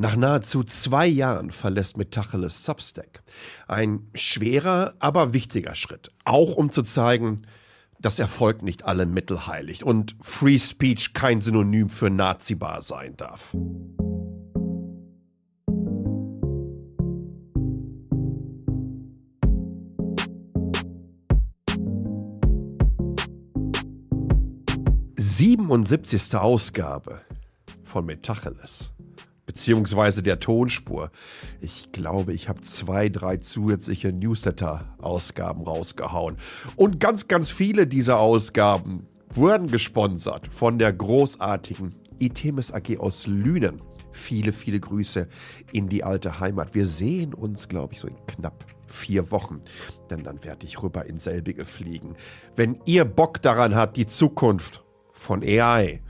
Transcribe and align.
Nach 0.00 0.14
nahezu 0.14 0.62
zwei 0.62 1.08
Jahren 1.08 1.50
verlässt 1.50 1.96
Metacheles 1.96 2.64
Substack. 2.64 3.24
Ein 3.66 4.06
schwerer, 4.14 4.94
aber 5.00 5.34
wichtiger 5.34 5.74
Schritt. 5.74 6.12
Auch 6.24 6.54
um 6.54 6.70
zu 6.70 6.84
zeigen, 6.84 7.42
dass 7.98 8.20
Erfolg 8.20 8.62
nicht 8.62 8.84
alle 8.84 9.06
Mittel 9.06 9.48
heiligt 9.48 9.82
und 9.82 10.14
Free 10.20 10.60
Speech 10.60 11.14
kein 11.14 11.40
Synonym 11.40 11.90
für 11.90 12.10
Nazibar 12.10 12.80
sein 12.80 13.16
darf. 13.16 13.56
Siebenundsiebzigste 25.16 26.40
Ausgabe 26.40 27.20
von 27.82 28.06
Metacheles 28.06 28.92
beziehungsweise 29.48 30.22
der 30.22 30.40
Tonspur. 30.40 31.10
Ich 31.62 31.90
glaube, 31.90 32.34
ich 32.34 32.50
habe 32.50 32.60
zwei, 32.60 33.08
drei 33.08 33.38
zusätzliche 33.38 34.12
Newsletter-Ausgaben 34.12 35.62
rausgehauen. 35.62 36.36
Und 36.76 37.00
ganz, 37.00 37.28
ganz 37.28 37.50
viele 37.50 37.86
dieser 37.86 38.20
Ausgaben 38.20 39.06
wurden 39.34 39.70
gesponsert 39.70 40.46
von 40.48 40.78
der 40.78 40.92
großartigen 40.92 41.96
Itemis 42.18 42.72
AG 42.72 42.98
aus 42.98 43.26
Lünen. 43.26 43.80
Viele, 44.12 44.52
viele 44.52 44.80
Grüße 44.80 45.26
in 45.72 45.88
die 45.88 46.04
alte 46.04 46.40
Heimat. 46.40 46.74
Wir 46.74 46.84
sehen 46.84 47.32
uns, 47.32 47.68
glaube 47.68 47.94
ich, 47.94 48.00
so 48.00 48.08
in 48.08 48.16
knapp 48.26 48.66
vier 48.86 49.30
Wochen, 49.30 49.62
denn 50.10 50.24
dann 50.24 50.44
werde 50.44 50.66
ich 50.66 50.82
rüber 50.82 51.06
in 51.06 51.18
selbige 51.18 51.64
fliegen. 51.64 52.16
Wenn 52.54 52.80
ihr 52.84 53.06
Bock 53.06 53.40
daran 53.40 53.74
habt, 53.74 53.96
die 53.96 54.06
Zukunft 54.06 54.84
von 55.12 55.42
AI 55.42 56.00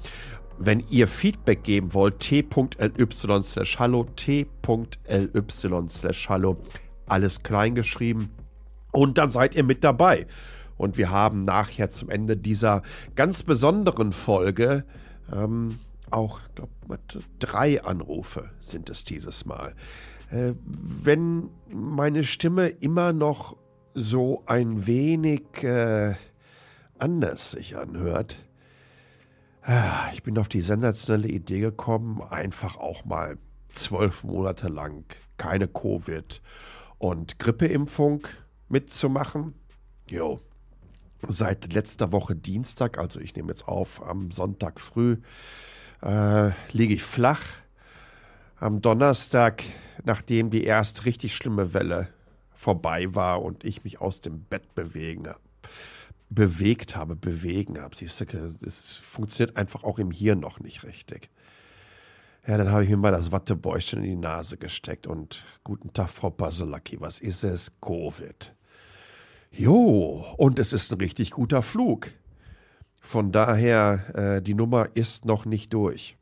Wenn 0.59 0.85
ihr 0.91 1.09
Feedback 1.09 1.63
geben 1.63 1.95
wollt, 1.95 2.19
t.ly 2.19 3.43
slash 3.43 3.79
hallo, 3.79 4.05
t.ly 4.15 4.47
slash 5.89 6.29
hallo, 6.29 6.59
alles 7.07 7.43
klein 7.43 7.75
geschrieben. 7.75 8.29
Und 8.93 9.17
dann 9.17 9.31
seid 9.31 9.55
ihr 9.55 9.65
mit 9.65 9.83
dabei. 9.85 10.27
Und 10.77 10.99
wir 10.99 11.11
haben 11.11 11.45
nachher 11.45 11.89
zum 11.91 12.11
Ende 12.11 12.37
dieser 12.37 12.83
ganz 13.15 13.43
besonderen 13.43 14.13
Folge 14.13 14.85
ähm, 15.33 15.79
auch, 16.13 16.41
glaube 16.55 16.73
drei 17.39 17.83
Anrufe 17.83 18.51
sind 18.61 18.91
es 18.91 19.05
dieses 19.05 19.45
Mal. 19.45 19.75
Äh, 20.31 20.55
wenn 20.65 21.51
meine 21.69 22.25
Stimme 22.25 22.69
immer 22.69 23.13
noch 23.13 23.57
so 23.95 24.43
ein 24.47 24.87
wenig 24.87 25.63
äh, 25.63 26.15
anders 26.99 27.53
sich 27.53 27.77
anhört, 27.77 28.37
äh, 29.67 30.13
ich 30.13 30.23
bin 30.23 30.39
auf 30.39 30.49
die 30.49 30.63
sensationelle 30.63 31.29
Idee 31.29 31.61
gekommen, 31.61 32.23
einfach 32.23 32.77
auch 32.77 33.05
mal 33.05 33.39
zwölf 33.73 34.25
Monate 34.25 34.69
lang 34.69 35.05
keine 35.37 35.69
Covid 35.69 36.43
und 36.99 37.39
Grippeimpfung 37.39 38.27
mitzumachen. 38.69 39.55
Jo. 40.09 40.41
Seit 41.29 41.73
letzter 41.73 42.13
Woche 42.13 42.35
Dienstag, 42.35 42.99
also 42.99 43.21
ich 43.21 43.37
nehme 43.37 43.49
jetzt 43.49 43.69
auf 43.69 44.07
am 44.07 44.33
Sonntag 44.33 44.81
früh, 44.81 45.19
äh, 46.03 46.51
liege 46.73 46.95
ich 46.95 47.03
flach. 47.03 47.43
Am 48.59 48.83
Donnerstag, 48.83 49.65
nachdem 50.05 50.51
die 50.51 50.65
erst 50.65 51.05
richtig 51.07 51.35
schlimme 51.35 51.73
Welle 51.73 52.09
vorbei 52.53 53.15
war 53.15 53.43
und 53.43 53.65
ich 53.65 53.85
mich 53.85 54.01
aus 54.01 54.21
dem 54.21 54.45
Bett 54.45 54.75
bewegen 54.75 55.29
habe, 55.29 55.41
bewegt 56.29 56.95
habe, 56.95 57.17
bewegen 57.17 57.81
habe. 57.81 57.97
Siehst 57.97 58.21
du, 58.21 58.55
es 58.65 58.99
funktioniert 58.99 59.57
einfach 59.57 59.83
auch 59.83 59.99
im 59.99 60.11
Hirn 60.11 60.41
noch 60.41 60.61
nicht 60.61 60.85
richtig. 60.85 61.31
Ja, 62.47 62.57
dann 62.57 62.71
habe 62.71 62.85
ich 62.85 62.91
mir 62.91 62.97
mal 62.97 63.13
das 63.13 63.33
Wattebäuschen 63.33 64.03
in 64.03 64.11
die 64.11 64.17
Nase 64.17 64.57
gesteckt 64.57 65.07
und 65.07 65.45
guten 65.65 65.93
Tag, 65.93 66.09
Frau 66.09 66.31
Baselacki, 66.31 67.01
was 67.01 67.21
ist 67.21 67.45
es? 67.45 67.73
Covid. 67.81 68.55
Jo, 69.53 70.25
und 70.37 70.59
es 70.59 70.73
ist 70.73 70.93
ein 70.93 71.01
richtig 71.01 71.33
guter 71.33 71.63
Flug. 71.63 72.11
Von 73.01 73.33
daher, 73.33 74.37
äh, 74.37 74.43
die 74.43 74.55
Nummer 74.55 74.89
ist 74.95 75.25
noch 75.25 75.47
nicht 75.47 75.73
durch. 75.73 76.17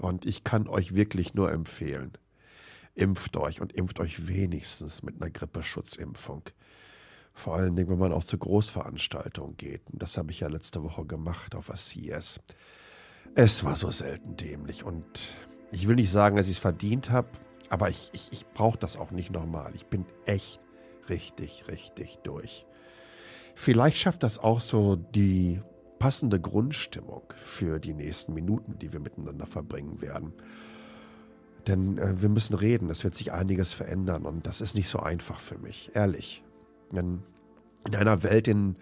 Und 0.00 0.24
ich 0.24 0.44
kann 0.44 0.68
euch 0.68 0.94
wirklich 0.94 1.34
nur 1.34 1.52
empfehlen, 1.52 2.12
impft 2.94 3.36
euch 3.36 3.60
und 3.60 3.72
impft 3.72 4.00
euch 4.00 4.26
wenigstens 4.26 5.02
mit 5.02 5.20
einer 5.20 5.30
Grippeschutzimpfung. 5.30 6.42
Vor 7.34 7.56
allen 7.56 7.76
Dingen, 7.76 7.88
wenn 7.88 7.98
man 7.98 8.12
auch 8.12 8.24
zu 8.24 8.38
Großveranstaltungen 8.38 9.56
geht. 9.56 9.82
Und 9.90 10.02
das 10.02 10.16
habe 10.16 10.30
ich 10.32 10.40
ja 10.40 10.48
letzte 10.48 10.82
Woche 10.82 11.04
gemacht 11.04 11.54
auf 11.54 11.66
der 11.66 11.76
CS. 11.76 12.40
Es 13.34 13.64
war 13.64 13.76
so 13.76 13.90
selten 13.90 14.36
dämlich. 14.36 14.84
Und 14.84 15.04
ich 15.70 15.88
will 15.88 15.96
nicht 15.96 16.10
sagen, 16.10 16.36
dass 16.36 16.46
ich 16.46 16.52
es 16.52 16.58
verdient 16.58 17.10
habe, 17.10 17.28
aber 17.68 17.88
ich, 17.88 18.10
ich, 18.12 18.30
ich 18.32 18.46
brauche 18.48 18.78
das 18.78 18.96
auch 18.96 19.10
nicht 19.10 19.30
nochmal. 19.30 19.72
Ich 19.74 19.86
bin 19.86 20.04
echt 20.26 20.60
richtig, 21.08 21.64
richtig 21.68 22.18
durch. 22.22 22.66
Vielleicht 23.54 23.96
schafft 23.96 24.22
das 24.22 24.38
auch 24.38 24.60
so 24.60 24.96
die 24.96 25.60
passende 26.02 26.40
Grundstimmung 26.40 27.22
für 27.36 27.78
die 27.78 27.94
nächsten 27.94 28.34
Minuten, 28.34 28.76
die 28.76 28.92
wir 28.92 28.98
miteinander 28.98 29.46
verbringen 29.46 30.02
werden. 30.02 30.32
Denn 31.68 31.96
äh, 31.96 32.20
wir 32.20 32.28
müssen 32.28 32.54
reden, 32.56 32.90
es 32.90 33.04
wird 33.04 33.14
sich 33.14 33.30
einiges 33.30 33.72
verändern 33.72 34.26
und 34.26 34.44
das 34.44 34.60
ist 34.60 34.74
nicht 34.74 34.88
so 34.88 34.98
einfach 34.98 35.38
für 35.38 35.58
mich, 35.58 35.92
ehrlich. 35.94 36.42
Denn 36.90 37.22
in 37.86 37.94
einer 37.94 38.24
Welt, 38.24 38.48
in 38.48 38.74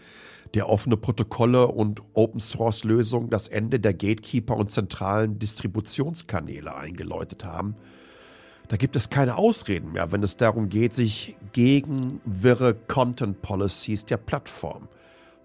der 0.54 0.70
offene 0.70 0.96
Protokolle 0.96 1.66
und 1.66 2.00
Open 2.14 2.40
Source 2.40 2.84
Lösungen 2.84 3.28
das 3.28 3.48
Ende 3.48 3.80
der 3.80 3.92
Gatekeeper 3.92 4.56
und 4.56 4.70
zentralen 4.70 5.38
Distributionskanäle 5.38 6.74
eingeläutet 6.74 7.44
haben, 7.44 7.76
da 8.68 8.78
gibt 8.78 8.96
es 8.96 9.10
keine 9.10 9.36
Ausreden 9.36 9.92
mehr, 9.92 10.10
wenn 10.10 10.22
es 10.22 10.38
darum 10.38 10.70
geht, 10.70 10.94
sich 10.94 11.36
gegen 11.52 12.22
wirre 12.24 12.74
Content 12.74 13.42
Policies 13.42 14.06
der 14.06 14.16
Plattform 14.16 14.88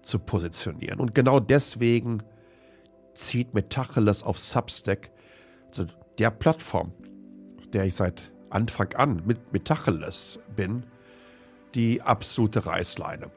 zu 0.06 0.18
positionieren. 0.18 1.00
Und 1.00 1.14
genau 1.14 1.40
deswegen 1.40 2.22
zieht 3.14 3.54
Metacheles 3.54 4.22
auf 4.22 4.38
Substack, 4.38 5.10
also 5.68 5.86
der 6.18 6.30
Plattform, 6.30 6.92
auf 7.58 7.66
der 7.68 7.84
ich 7.84 7.96
seit 7.96 8.32
Anfang 8.50 8.94
an 8.94 9.22
mit 9.26 9.52
Metacheles 9.52 10.38
bin, 10.54 10.86
die 11.74 12.00
absolute 12.02 12.64
Reißleine. 12.66 13.30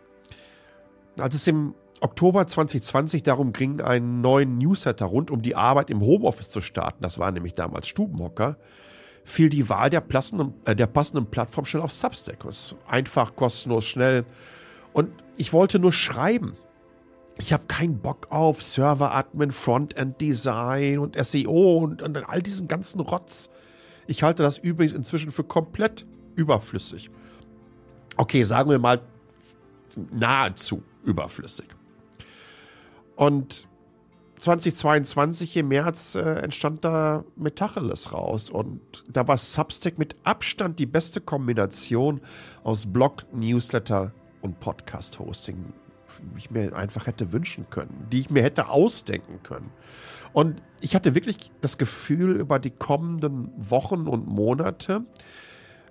Als 1.17 1.35
es 1.35 1.47
im 1.47 1.73
Oktober 2.01 2.47
2020 2.47 3.23
darum 3.23 3.51
ging, 3.51 3.81
einen 3.81 4.21
neuen 4.21 4.57
Newsletter 4.57 5.05
rund 5.05 5.31
um 5.31 5.41
die 5.41 5.55
Arbeit 5.55 5.89
im 5.89 6.01
Homeoffice 6.01 6.49
zu 6.49 6.61
starten, 6.61 7.03
das 7.03 7.17
war 7.19 7.31
nämlich 7.31 7.55
damals 7.55 7.87
Stubenhocker, 7.87 8.57
fiel 9.25 9.49
die 9.49 9.67
Wahl 9.67 9.89
der, 9.89 10.01
passenden, 10.01 10.53
äh, 10.65 10.75
der 10.75 10.87
passenden 10.87 11.29
Plattform 11.29 11.65
schnell 11.65 11.83
auf 11.83 11.91
Substack. 11.91 12.45
Einfach, 12.87 13.35
kostenlos, 13.35 13.85
schnell 13.85 14.25
und 14.99 15.13
ich 15.37 15.53
wollte 15.53 15.79
nur 15.79 15.93
schreiben. 15.93 16.55
Ich 17.37 17.53
habe 17.53 17.63
keinen 17.67 17.99
Bock 17.99 18.27
auf 18.31 18.61
Server-Admin, 18.61 19.51
Frontend-Design 19.51 20.99
und 20.99 21.15
SEO 21.15 21.77
und, 21.77 22.01
und 22.01 22.17
all 22.29 22.41
diesen 22.41 22.67
ganzen 22.67 22.99
Rotz. 22.99 23.49
Ich 24.07 24.23
halte 24.23 24.43
das 24.43 24.57
übrigens 24.57 24.91
inzwischen 24.91 25.31
für 25.31 25.45
komplett 25.45 26.05
überflüssig. 26.35 27.09
Okay, 28.17 28.43
sagen 28.43 28.69
wir 28.69 28.77
mal 28.77 28.99
nahezu 30.11 30.83
überflüssig. 31.05 31.67
Und 33.15 33.69
2022 34.39 35.55
im 35.55 35.69
März 35.69 36.15
äh, 36.15 36.21
entstand 36.41 36.83
da 36.83 37.23
Metacheles 37.37 38.11
raus 38.11 38.49
und 38.49 38.81
da 39.07 39.29
war 39.29 39.37
Substack 39.37 39.97
mit 39.97 40.17
Abstand 40.25 40.77
die 40.77 40.85
beste 40.85 41.21
Kombination 41.21 42.19
aus 42.63 42.85
Blog, 42.85 43.25
Newsletter, 43.33 44.11
und 44.41 44.59
Podcast-Hosting, 44.59 45.73
ich 46.37 46.51
mir 46.51 46.75
einfach 46.75 47.07
hätte 47.07 47.31
wünschen 47.31 47.67
können, 47.69 48.07
die 48.11 48.19
ich 48.19 48.29
mir 48.29 48.43
hätte 48.43 48.69
ausdenken 48.69 49.41
können. 49.43 49.71
Und 50.33 50.61
ich 50.81 50.95
hatte 50.95 51.15
wirklich 51.15 51.51
das 51.61 51.77
Gefühl 51.77 52.35
über 52.35 52.59
die 52.59 52.69
kommenden 52.69 53.51
Wochen 53.57 54.07
und 54.07 54.27
Monate, 54.27 55.03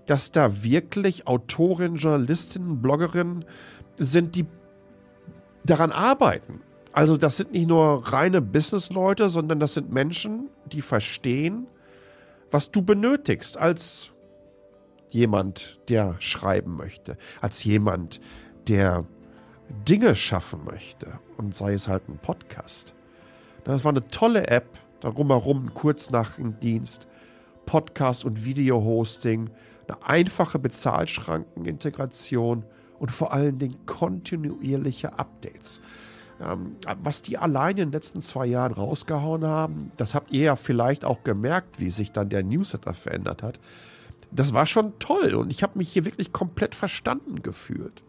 dass 0.06 0.32
da 0.32 0.62
wirklich 0.62 1.26
Autorinnen, 1.26 1.96
Journalistinnen, 1.96 2.80
Bloggerinnen 2.80 3.44
sind, 3.98 4.34
die 4.34 4.46
daran 5.64 5.92
arbeiten. 5.92 6.60
Also 6.92 7.16
das 7.16 7.36
sind 7.36 7.52
nicht 7.52 7.68
nur 7.68 8.12
reine 8.12 8.40
Businessleute, 8.40 9.28
sondern 9.28 9.60
das 9.60 9.74
sind 9.74 9.92
Menschen, 9.92 10.48
die 10.72 10.82
verstehen, 10.82 11.66
was 12.50 12.70
du 12.70 12.82
benötigst 12.82 13.58
als 13.58 14.10
jemand, 15.10 15.78
der 15.88 16.16
schreiben 16.19 16.76
möchte, 16.76 17.16
als 17.40 17.64
jemand, 17.64 18.20
der 18.66 19.05
Dinge 19.88 20.14
schaffen 20.14 20.64
möchte 20.64 21.19
und 21.37 21.55
sei 21.55 21.75
es 21.75 21.88
halt 21.88 22.08
ein 22.08 22.19
Podcast. 22.19 22.94
Das 23.64 23.84
war 23.84 23.93
eine 23.93 24.08
tolle 24.08 24.49
App, 24.49 24.78
darum 25.00 25.28
herum 25.28 25.72
kurz 25.75 26.10
nach 26.10 26.37
dem 26.37 26.58
Dienst. 26.60 27.06
Podcast- 27.66 28.25
und 28.25 28.46
Video-Hosting, 28.46 29.50
eine 29.87 30.06
einfache 30.06 30.58
Bezahlschrankenintegration 30.58 32.64
und 32.99 33.12
vor 33.12 33.34
allen 33.34 33.58
Dingen 33.58 33.84
kontinuierliche 33.84 35.19
Updates. 35.19 35.82
Ähm, 36.40 36.76
was 37.02 37.20
die 37.20 37.37
alleine 37.37 37.82
in 37.82 37.88
den 37.88 37.93
letzten 37.93 38.22
zwei 38.22 38.46
Jahren 38.46 38.72
rausgehauen 38.72 39.44
haben, 39.44 39.93
das 39.99 40.14
habt 40.14 40.31
ihr 40.31 40.44
ja 40.44 40.56
vielleicht 40.56 41.05
auch 41.05 41.25
gemerkt, 41.25 41.78
wie 41.78 41.90
sich 41.90 42.12
dann 42.12 42.31
der 42.31 42.43
Newsletter 42.43 42.94
verändert 42.94 43.43
hat. 43.43 43.58
Das 44.30 44.52
war 44.52 44.66
schon 44.66 44.98
toll 44.98 45.34
und 45.34 45.50
ich 45.50 45.62
habe 45.62 45.78
mich 45.78 45.92
hier 45.92 46.04
wirklich 46.04 46.32
komplett 46.32 46.75
verstanden 46.75 47.42
gefühlt. 47.42 48.02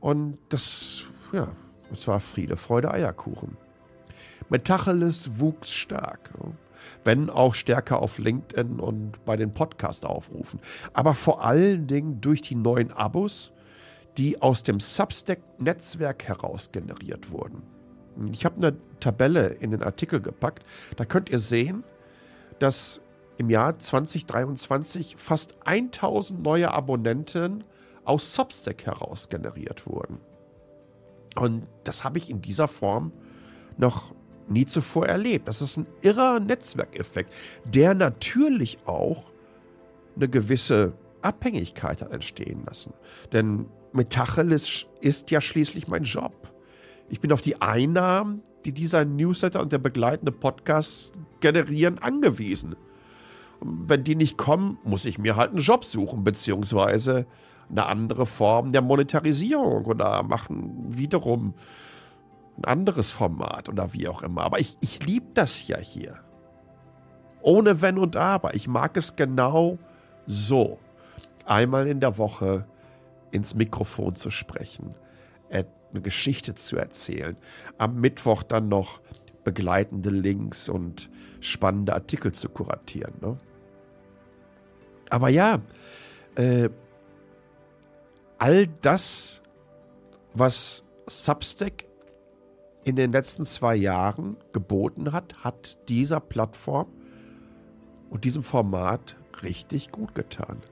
Und 0.00 0.38
das, 0.48 1.04
ja, 1.32 1.48
es 1.92 2.06
war 2.08 2.20
Friede, 2.20 2.56
Freude, 2.56 2.90
Eierkuchen. 2.90 3.56
Metacheles 4.48 5.38
wuchs 5.38 5.70
stark. 5.70 6.30
Wenn 7.04 7.28
auch 7.30 7.54
stärker 7.54 8.00
auf 8.00 8.18
LinkedIn 8.18 8.80
und 8.80 9.24
bei 9.24 9.36
den 9.36 9.52
Podcast-Aufrufen. 9.52 10.60
Aber 10.92 11.14
vor 11.14 11.44
allen 11.44 11.86
Dingen 11.86 12.20
durch 12.20 12.40
die 12.42 12.54
neuen 12.54 12.92
Abos, 12.92 13.50
die 14.16 14.40
aus 14.40 14.62
dem 14.62 14.80
Substack-Netzwerk 14.80 16.24
heraus 16.24 16.72
generiert 16.72 17.30
wurden. 17.30 17.62
Ich 18.32 18.44
habe 18.44 18.56
eine 18.56 18.76
Tabelle 19.00 19.48
in 19.48 19.70
den 19.70 19.82
Artikel 19.82 20.20
gepackt. 20.20 20.64
Da 20.96 21.04
könnt 21.04 21.30
ihr 21.30 21.38
sehen, 21.38 21.84
dass 22.58 23.00
im 23.38 23.50
Jahr 23.50 23.78
2023 23.78 25.14
fast 25.16 25.54
1000 25.64 26.42
neue 26.42 26.72
Abonnenten 26.72 27.64
aus 28.04 28.34
Substack 28.34 28.84
heraus 28.84 29.28
generiert 29.28 29.86
wurden. 29.86 30.18
Und 31.36 31.66
das 31.84 32.04
habe 32.04 32.18
ich 32.18 32.30
in 32.30 32.42
dieser 32.42 32.68
Form 32.68 33.12
noch 33.76 34.14
nie 34.48 34.66
zuvor 34.66 35.06
erlebt. 35.06 35.46
Das 35.46 35.62
ist 35.62 35.76
ein 35.76 35.86
irrer 36.02 36.40
Netzwerkeffekt, 36.40 37.32
der 37.64 37.94
natürlich 37.94 38.78
auch 38.86 39.30
eine 40.16 40.28
gewisse 40.28 40.94
Abhängigkeit 41.22 42.02
hat 42.02 42.12
entstehen 42.12 42.64
lassen. 42.66 42.92
Denn 43.32 43.66
Metacheles 43.92 44.86
ist 45.00 45.30
ja 45.30 45.40
schließlich 45.40 45.86
mein 45.86 46.02
Job. 46.02 46.52
Ich 47.08 47.20
bin 47.20 47.32
auf 47.32 47.40
die 47.40 47.60
Einnahmen, 47.60 48.42
die 48.64 48.72
dieser 48.72 49.04
Newsletter 49.04 49.60
und 49.60 49.72
der 49.72 49.78
begleitende 49.78 50.32
Podcast 50.32 51.12
generieren, 51.40 51.98
angewiesen. 51.98 52.74
Wenn 53.60 54.04
die 54.04 54.14
nicht 54.14 54.36
kommen, 54.36 54.78
muss 54.84 55.04
ich 55.04 55.18
mir 55.18 55.36
halt 55.36 55.50
einen 55.50 55.60
Job 55.60 55.84
suchen, 55.84 56.24
beziehungsweise 56.24 57.26
eine 57.70 57.86
andere 57.86 58.26
Form 58.26 58.72
der 58.72 58.82
Monetarisierung 58.82 59.84
oder 59.84 60.22
machen 60.22 60.96
wiederum 60.96 61.54
ein 62.58 62.64
anderes 62.64 63.10
Format 63.10 63.68
oder 63.68 63.92
wie 63.92 64.08
auch 64.08 64.22
immer. 64.22 64.42
Aber 64.42 64.58
ich, 64.58 64.76
ich 64.80 65.04
liebe 65.04 65.26
das 65.34 65.66
ja 65.68 65.78
hier. 65.78 66.20
Ohne 67.40 67.82
Wenn 67.82 67.98
und 67.98 68.16
Aber. 68.16 68.54
Ich 68.54 68.68
mag 68.68 68.96
es 68.96 69.16
genau 69.16 69.78
so. 70.26 70.78
Einmal 71.44 71.86
in 71.86 72.00
der 72.00 72.18
Woche 72.18 72.66
ins 73.30 73.54
Mikrofon 73.54 74.16
zu 74.16 74.30
sprechen, 74.30 74.94
eine 75.50 76.02
Geschichte 76.02 76.54
zu 76.54 76.76
erzählen. 76.76 77.36
Am 77.78 78.00
Mittwoch 78.00 78.42
dann 78.42 78.68
noch 78.68 79.00
begleitende 79.44 80.10
Links 80.10 80.68
und 80.68 81.08
spannende 81.40 81.94
Artikel 81.94 82.32
zu 82.32 82.48
kuratieren. 82.48 83.14
Ne? 83.20 83.38
Aber 85.10 85.28
ja, 85.28 85.60
äh, 86.36 86.68
all 88.38 88.66
das, 88.82 89.42
was 90.34 90.84
Substack 91.06 91.86
in 92.84 92.96
den 92.96 93.12
letzten 93.12 93.44
zwei 93.44 93.74
Jahren 93.74 94.36
geboten 94.52 95.12
hat, 95.12 95.44
hat 95.44 95.78
dieser 95.88 96.20
Plattform 96.20 96.86
und 98.10 98.24
diesem 98.24 98.42
Format 98.42 99.16
richtig 99.42 99.90
gut 99.92 100.14
getan. 100.14 100.62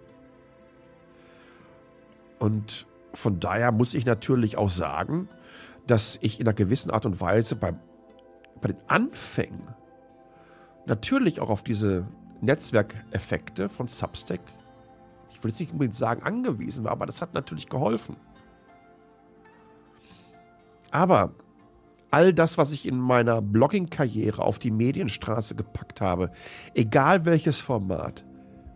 Und 2.39 2.87
von 3.13 3.41
daher 3.41 3.73
muss 3.73 3.95
ich 3.95 4.07
natürlich 4.07 4.57
auch 4.57 4.71
sagen, 4.71 5.29
dass 5.87 6.19
ich 6.23 6.41
in 6.41 6.47
einer 6.47 6.55
gewissen 6.55 6.91
Art 6.91 7.07
und 7.07 7.21
Weise 7.21 7.57
beim, 7.57 7.79
bei 8.61 8.69
den 8.69 8.79
Anfängen 8.89 9.69
natürlich 10.87 11.41
auch 11.41 11.49
auf 11.49 11.63
diese 11.63 12.07
Netzwerkeffekte 12.41 13.69
von 13.69 13.89
Substack 13.89 14.41
ich 15.37 15.45
will 15.45 15.51
jetzt 15.51 15.61
nicht 15.61 15.73
unbedingt 15.73 15.95
sagen 15.95 16.23
angewiesen 16.23 16.85
war, 16.85 16.93
aber 16.93 17.05
das 17.05 17.21
hat 17.21 17.35
natürlich 17.35 17.69
geholfen. 17.69 18.17
Aber 20.91 21.35
all 22.11 22.33
das, 22.33 22.57
was 22.57 22.73
ich 22.73 22.87
in 22.87 22.99
meiner 22.99 23.43
Blogging-Karriere 23.43 24.43
auf 24.43 24.59
die 24.59 24.71
Medienstraße 24.71 25.55
gepackt 25.55 26.01
habe, 26.01 26.31
egal 26.73 27.27
welches 27.27 27.61
Format, 27.61 28.25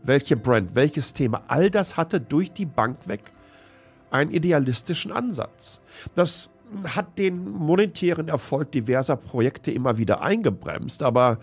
welche 0.02 0.36
Brand, 0.36 0.74
welches 0.74 1.14
Thema, 1.14 1.42
all 1.48 1.70
das 1.70 1.96
hatte 1.96 2.20
durch 2.20 2.52
die 2.52 2.66
Bank 2.66 3.08
weg 3.08 3.32
einen 4.10 4.30
idealistischen 4.30 5.12
Ansatz. 5.12 5.80
Das 6.14 6.50
hat 6.84 7.16
den 7.16 7.50
monetären 7.52 8.28
Erfolg 8.28 8.70
diverser 8.72 9.16
Projekte 9.16 9.70
immer 9.70 9.96
wieder 9.96 10.20
eingebremst, 10.20 11.02
aber 11.02 11.38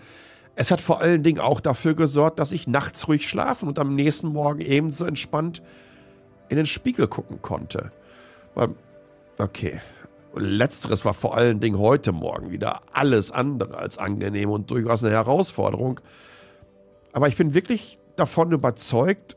es 0.60 0.72
hat 0.72 0.80
vor 0.80 1.00
allen 1.00 1.22
Dingen 1.22 1.38
auch 1.38 1.60
dafür 1.60 1.94
gesorgt, 1.94 2.40
dass 2.40 2.50
ich 2.50 2.66
nachts 2.66 3.06
ruhig 3.06 3.28
schlafen 3.28 3.68
und 3.68 3.78
am 3.78 3.94
nächsten 3.94 4.26
Morgen 4.26 4.60
ebenso 4.60 5.06
entspannt 5.06 5.62
in 6.48 6.56
den 6.56 6.66
Spiegel 6.66 7.06
gucken 7.06 7.40
konnte. 7.42 7.92
Okay. 9.38 9.80
Letzteres 10.34 11.04
war 11.04 11.14
vor 11.14 11.36
allen 11.36 11.60
Dingen 11.60 11.78
heute 11.78 12.10
Morgen 12.10 12.50
wieder 12.50 12.80
alles 12.92 13.30
andere 13.30 13.78
als 13.78 13.98
angenehm 13.98 14.50
und 14.50 14.68
durchaus 14.72 15.04
eine 15.04 15.14
Herausforderung. 15.14 16.00
Aber 17.12 17.28
ich 17.28 17.36
bin 17.36 17.54
wirklich 17.54 18.00
davon 18.16 18.50
überzeugt, 18.50 19.36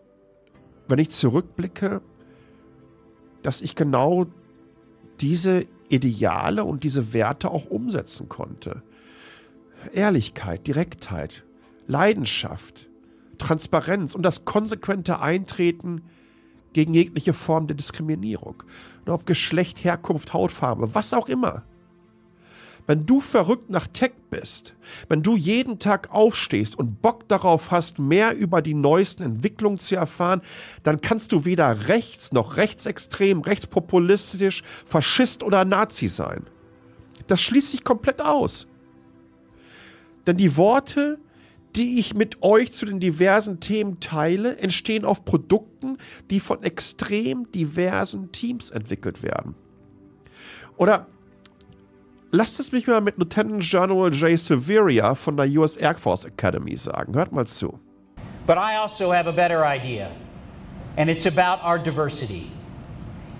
wenn 0.88 0.98
ich 0.98 1.12
zurückblicke, 1.12 2.02
dass 3.44 3.62
ich 3.62 3.76
genau 3.76 4.26
diese 5.20 5.68
Ideale 5.90 6.64
und 6.64 6.84
diese 6.84 7.14
Werte 7.14 7.52
auch 7.52 7.66
umsetzen 7.66 8.28
konnte. 8.28 8.82
Ehrlichkeit, 9.94 10.68
Direktheit, 10.68 11.44
Leidenschaft, 11.88 12.90
Transparenz 13.38 14.16
und 14.16 14.24
das 14.24 14.46
konsequente 14.46 15.20
Eintreten 15.20 16.04
gegen 16.74 16.94
jegliche 16.94 17.34
Form 17.34 17.68
der 17.68 17.76
Diskriminierung. 17.76 18.64
Und 19.06 19.12
ob 19.12 19.26
Geschlecht, 19.26 19.84
Herkunft, 19.84 20.34
Hautfarbe, 20.34 20.96
was 20.96 21.14
auch 21.14 21.28
immer. 21.28 21.64
Wenn 22.88 23.06
du 23.06 23.22
verrückt 23.22 23.70
nach 23.70 23.88
Tech 23.88 24.14
bist, 24.30 24.74
wenn 25.08 25.22
du 25.22 25.36
jeden 25.36 25.80
Tag 25.80 26.12
aufstehst 26.12 26.78
und 26.78 27.02
Bock 27.02 27.28
darauf 27.28 27.72
hast, 27.72 28.00
mehr 28.00 28.36
über 28.36 28.62
die 28.62 28.74
neuesten 28.74 29.24
Entwicklungen 29.24 29.78
zu 29.78 29.96
erfahren, 29.96 30.42
dann 30.84 31.00
kannst 31.00 31.32
du 31.32 31.46
weder 31.46 31.88
rechts 31.88 32.32
noch 32.32 32.58
rechtsextrem, 32.58 33.42
rechtspopulistisch, 33.42 34.64
Faschist 34.86 35.44
oder 35.44 35.64
Nazi 35.64 36.08
sein. 36.08 36.48
Das 37.28 37.42
schließt 37.42 37.72
sich 37.72 37.84
komplett 37.84 38.22
aus. 38.22 38.68
Denn 40.28 40.38
die 40.38 40.58
Worte, 40.58 41.18
die 41.76 42.00
ich 42.00 42.14
mit 42.14 42.42
euch 42.42 42.74
zu 42.74 42.86
den 42.86 43.00
diversen 43.00 43.60
Themen 43.60 44.00
teile, 44.00 44.58
entstehen 44.58 45.06
auf 45.06 45.24
Produkten, 45.26 45.98
die 46.30 46.40
von 46.40 46.64
extrem 46.64 47.52
diversen 47.52 48.32
Teams 48.32 48.70
entwickelt 48.70 49.24
werden. 49.24 49.56
Oder 50.78 51.08
lasst 52.32 52.60
es 52.60 52.72
mich 52.72 52.88
mal 52.88 53.02
mit 53.02 53.18
Lieutenant 53.18 53.64
General 53.64 54.14
Jay 54.14 54.36
Severia 54.36 55.16
von 55.16 55.38
der 55.38 55.48
US 55.58 55.78
Air 55.78 55.96
Force 55.96 56.26
Academy 56.26 56.76
sagen. 56.76 57.16
Hört 57.16 57.32
mal 57.32 57.48
zu. 57.48 57.80
But 58.46 58.58
I 58.58 58.78
also 58.78 59.14
have 59.14 59.30
a 59.30 59.32
better 59.32 59.64
idea. 59.64 60.10
And 60.98 61.10
it's 61.10 61.26
about 61.26 61.64
our 61.66 61.78
diversity. 61.78 62.52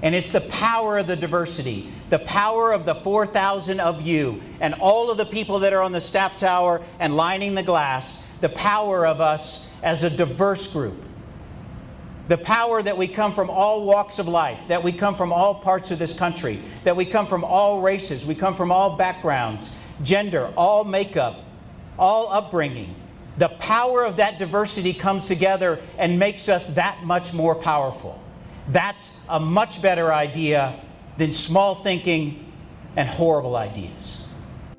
And 0.02 0.16
it's 0.16 0.32
the 0.32 0.42
power 0.42 0.98
of 0.98 1.08
the 1.08 1.16
diversity, 1.16 1.92
the 2.10 2.20
power 2.20 2.72
of 2.72 2.86
the 2.86 2.96
4,000 2.96 3.80
of 3.80 4.02
you, 4.02 4.42
and 4.60 4.74
all 4.76 5.12
of 5.12 5.18
the 5.18 5.26
people 5.26 5.60
that 5.60 5.74
are 5.74 5.82
on 5.82 5.92
the 5.92 6.02
staff 6.02 6.38
tower 6.38 6.82
and 7.00 7.16
lining 7.16 7.54
the 7.54 7.64
glass, 7.64 8.28
the 8.42 8.50
power 8.50 9.06
of 9.06 9.22
us 9.22 9.72
as 9.84 10.04
a 10.04 10.10
diverse 10.10 10.74
group. 10.74 10.96
The 12.28 12.38
power 12.38 12.82
that 12.82 12.98
we 12.98 13.08
come 13.08 13.34
from 13.34 13.50
all 13.50 13.86
walks 13.86 14.18
of 14.18 14.28
life, 14.28 14.60
that 14.70 14.84
we 14.84 14.92
come 14.92 15.16
from 15.16 15.32
all 15.32 15.56
parts 15.56 15.92
of 15.92 16.00
this 16.00 16.18
country, 16.18 16.62
that 16.84 16.96
we 16.96 17.06
come 17.06 17.28
from 17.28 17.44
all 17.44 17.82
races, 17.82 18.26
we 18.26 18.36
come 18.36 18.56
from 18.56 18.72
all 18.72 18.96
backgrounds, 18.96 19.76
gender, 20.02 20.52
all 20.56 20.84
makeup, 20.84 21.44
all 22.00 22.32
upbringing. 22.32 22.96
The 23.38 23.50
power 23.50 24.04
of 24.04 24.18
that 24.18 24.40
diversity 24.40 24.94
comes 24.94 25.28
together 25.28 25.80
and 25.98 26.18
makes 26.18 26.50
us 26.50 26.74
that 26.76 27.04
much 27.04 27.34
more 27.34 27.54
powerful. 27.54 28.22
That's 28.72 29.20
a 29.28 29.40
much 29.40 29.82
better 29.82 30.12
idea 30.14 30.74
than 31.18 31.34
small 31.34 31.76
thinking 31.76 32.36
and 32.96 33.10
horrible 33.10 33.56
ideas. 33.56 34.28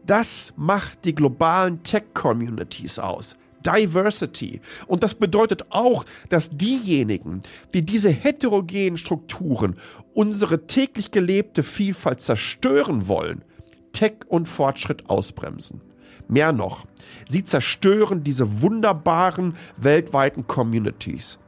Das 0.07 0.53
macht 0.57 1.05
die 1.05 1.15
globalen 1.15 1.83
Tech-Communities 1.83 2.99
aus. 2.99 3.37
Diversity. 3.65 4.61
Und 4.87 5.03
das 5.03 5.15
bedeutet 5.15 5.67
auch, 5.71 6.05
dass 6.29 6.51
diejenigen, 6.51 7.43
die 7.75 7.83
diese 7.83 8.11
heterogenen 8.11 8.99
Strukturen, 8.99 9.77
unsere 10.15 10.67
täglich 10.67 11.11
gelebte 11.13 11.63
Vielfalt 11.63 12.21
zerstören 12.21 13.07
wollen, 13.07 13.45
Tech 13.93 14.15
und 14.27 14.49
Fortschritt 14.49 15.09
ausbremsen. 15.09 15.81
Mehr 16.29 16.53
noch, 16.53 16.87
sie 17.29 17.45
zerstören 17.45 18.25
diese 18.25 18.63
wunderbaren 18.63 19.55
weltweiten 19.77 20.47
Communities. 20.47 21.39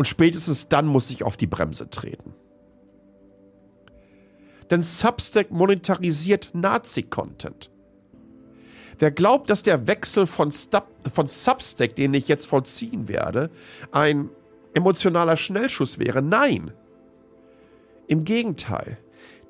Und 0.00 0.06
spätestens 0.06 0.66
dann 0.66 0.86
muss 0.86 1.10
ich 1.10 1.24
auf 1.24 1.36
die 1.36 1.46
Bremse 1.46 1.90
treten. 1.90 2.32
Denn 4.70 4.80
Substack 4.80 5.50
monetarisiert 5.50 6.52
Nazi-Content. 6.54 7.70
Wer 8.98 9.10
glaubt, 9.10 9.50
dass 9.50 9.62
der 9.62 9.86
Wechsel 9.86 10.24
von, 10.24 10.52
Stub, 10.52 10.86
von 11.12 11.26
Substack, 11.26 11.96
den 11.96 12.14
ich 12.14 12.28
jetzt 12.28 12.46
vollziehen 12.46 13.08
werde, 13.08 13.50
ein 13.92 14.30
emotionaler 14.72 15.36
Schnellschuss 15.36 15.98
wäre, 15.98 16.22
nein. 16.22 16.70
Im 18.06 18.24
Gegenteil. 18.24 18.96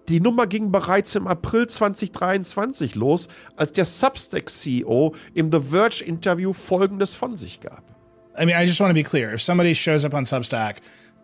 Die 0.09 0.19
Nummer 0.19 0.49
ging 0.49 0.73
bereits 0.73 1.15
im 1.15 1.29
April 1.29 1.69
2023 1.69 2.97
los, 2.97 3.29
als 3.55 3.71
der 3.71 3.85
Substack-CEO 3.85 5.15
im 5.33 5.53
The 5.53 5.61
Verge-Interview 5.61 6.53
Folgendes 6.53 7.15
von 7.15 7.37
sich 7.37 7.61
gab. 7.61 8.00
I 8.41 8.47
mean, 8.47 8.57
I 8.57 8.65
just 8.67 8.81
want 8.81 8.91
to 8.91 8.95
be 8.95 9.03
clear. 9.03 9.33
If 9.35 9.43
somebody 9.43 9.75
shows 9.75 10.05
up 10.05 10.15
on 10.15 10.25
Substack 10.25 10.79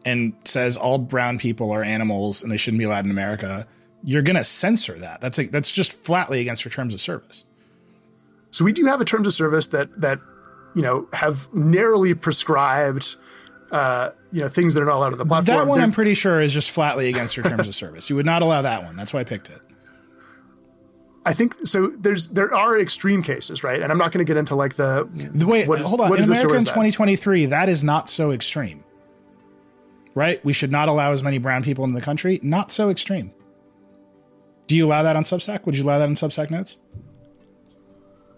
and 0.04 0.34
says 0.44 0.76
all 0.76 0.98
brown 0.98 1.38
people 1.38 1.72
are 1.72 1.82
animals 1.82 2.42
and 2.42 2.52
they 2.52 2.56
shouldn't 2.58 2.78
be 2.78 2.84
allowed 2.84 3.06
in 3.06 3.10
America, 3.10 3.66
you're 4.04 4.22
going 4.22 4.36
to 4.36 4.44
censor 4.44 4.98
that. 4.98 5.20
That's 5.20 5.38
a, 5.38 5.46
that's 5.46 5.72
just 5.72 5.94
flatly 5.94 6.40
against 6.40 6.64
your 6.64 6.70
terms 6.72 6.92
of 6.94 7.00
service. 7.00 7.46
So 8.50 8.64
we 8.64 8.72
do 8.72 8.84
have 8.86 9.00
a 9.00 9.04
terms 9.04 9.26
of 9.26 9.32
service 9.32 9.66
that 9.68 10.00
that 10.00 10.20
you 10.74 10.82
know 10.82 11.08
have 11.12 11.52
narrowly 11.52 12.14
prescribed 12.14 13.16
uh, 13.72 14.10
you 14.30 14.42
know 14.42 14.48
things 14.48 14.74
that 14.74 14.82
are 14.82 14.86
not 14.86 14.96
allowed 14.96 15.12
on 15.12 15.18
the 15.18 15.26
platform. 15.26 15.56
That 15.58 15.66
one, 15.66 15.78
They're- 15.78 15.84
I'm 15.84 15.92
pretty 15.92 16.14
sure, 16.14 16.40
is 16.40 16.52
just 16.52 16.70
flatly 16.70 17.08
against 17.08 17.36
your 17.36 17.44
terms 17.44 17.66
of 17.66 17.74
service. 17.74 18.08
You 18.08 18.16
would 18.16 18.26
not 18.26 18.42
allow 18.42 18.62
that 18.62 18.84
one. 18.84 18.94
That's 18.96 19.12
why 19.12 19.20
I 19.20 19.24
picked 19.24 19.50
it. 19.50 19.60
I 21.26 21.32
think 21.34 21.54
so. 21.66 21.88
There's 21.88 22.28
there 22.28 22.54
are 22.54 22.78
extreme 22.78 23.22
cases, 23.22 23.64
right? 23.64 23.82
And 23.82 23.90
I'm 23.90 23.98
not 23.98 24.12
going 24.12 24.24
to 24.24 24.28
get 24.28 24.36
into 24.38 24.54
like 24.54 24.76
the 24.76 25.08
The 25.12 25.46
way, 25.46 25.66
what 25.66 25.80
is- 25.80 25.88
hold 25.88 26.00
on. 26.00 26.08
what 26.08 26.18
In 26.20 26.24
America 26.26 26.50
in 26.50 26.56
is 26.56 26.64
that? 26.66 26.70
2023, 26.70 27.46
that 27.46 27.68
is 27.68 27.82
not 27.84 28.08
so 28.08 28.30
extreme. 28.30 28.84
Right? 30.14 30.42
We 30.44 30.52
should 30.52 30.70
not 30.70 30.88
allow 30.88 31.12
as 31.12 31.22
many 31.22 31.38
brown 31.38 31.62
people 31.62 31.84
in 31.84 31.92
the 31.92 32.00
country. 32.00 32.40
Not 32.42 32.70
so 32.72 32.88
extreme. 32.90 33.32
Do 34.66 34.74
you 34.76 34.86
allow 34.86 35.02
that 35.02 35.14
on 35.16 35.24
Substack? 35.24 35.66
Would 35.66 35.76
you 35.76 35.84
allow 35.84 35.98
that 35.98 36.08
on 36.08 36.14
Substack 36.14 36.50
notes? 36.50 36.78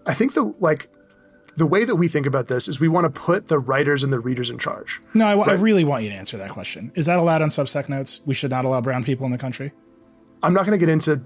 I 0.05 0.13
think 0.13 0.33
the 0.33 0.53
like 0.59 0.89
the 1.57 1.65
way 1.67 1.85
that 1.85 1.95
we 1.95 2.07
think 2.07 2.25
about 2.25 2.47
this 2.47 2.67
is 2.67 2.79
we 2.79 2.87
want 2.87 3.05
to 3.05 3.09
put 3.21 3.47
the 3.47 3.59
writers 3.59 4.03
and 4.03 4.11
the 4.11 4.19
readers 4.19 4.49
in 4.49 4.57
charge. 4.57 4.99
No, 5.13 5.41
I, 5.41 5.51
I 5.51 5.53
really 5.53 5.83
want 5.83 6.03
you 6.03 6.09
to 6.09 6.15
answer 6.15 6.37
that 6.37 6.49
question. 6.49 6.91
Is 6.95 7.05
that 7.05 7.19
allowed 7.19 7.41
on 7.41 7.49
Substack 7.49 7.87
notes? 7.89 8.21
We 8.25 8.33
should 8.33 8.51
not 8.51 8.65
allow 8.65 8.81
brown 8.81 9.03
people 9.03 9.25
in 9.25 9.31
the 9.31 9.37
country. 9.37 9.71
I'm 10.41 10.53
not 10.53 10.65
going 10.65 10.77
to 10.79 10.83
get 10.85 10.89
into 10.91 11.21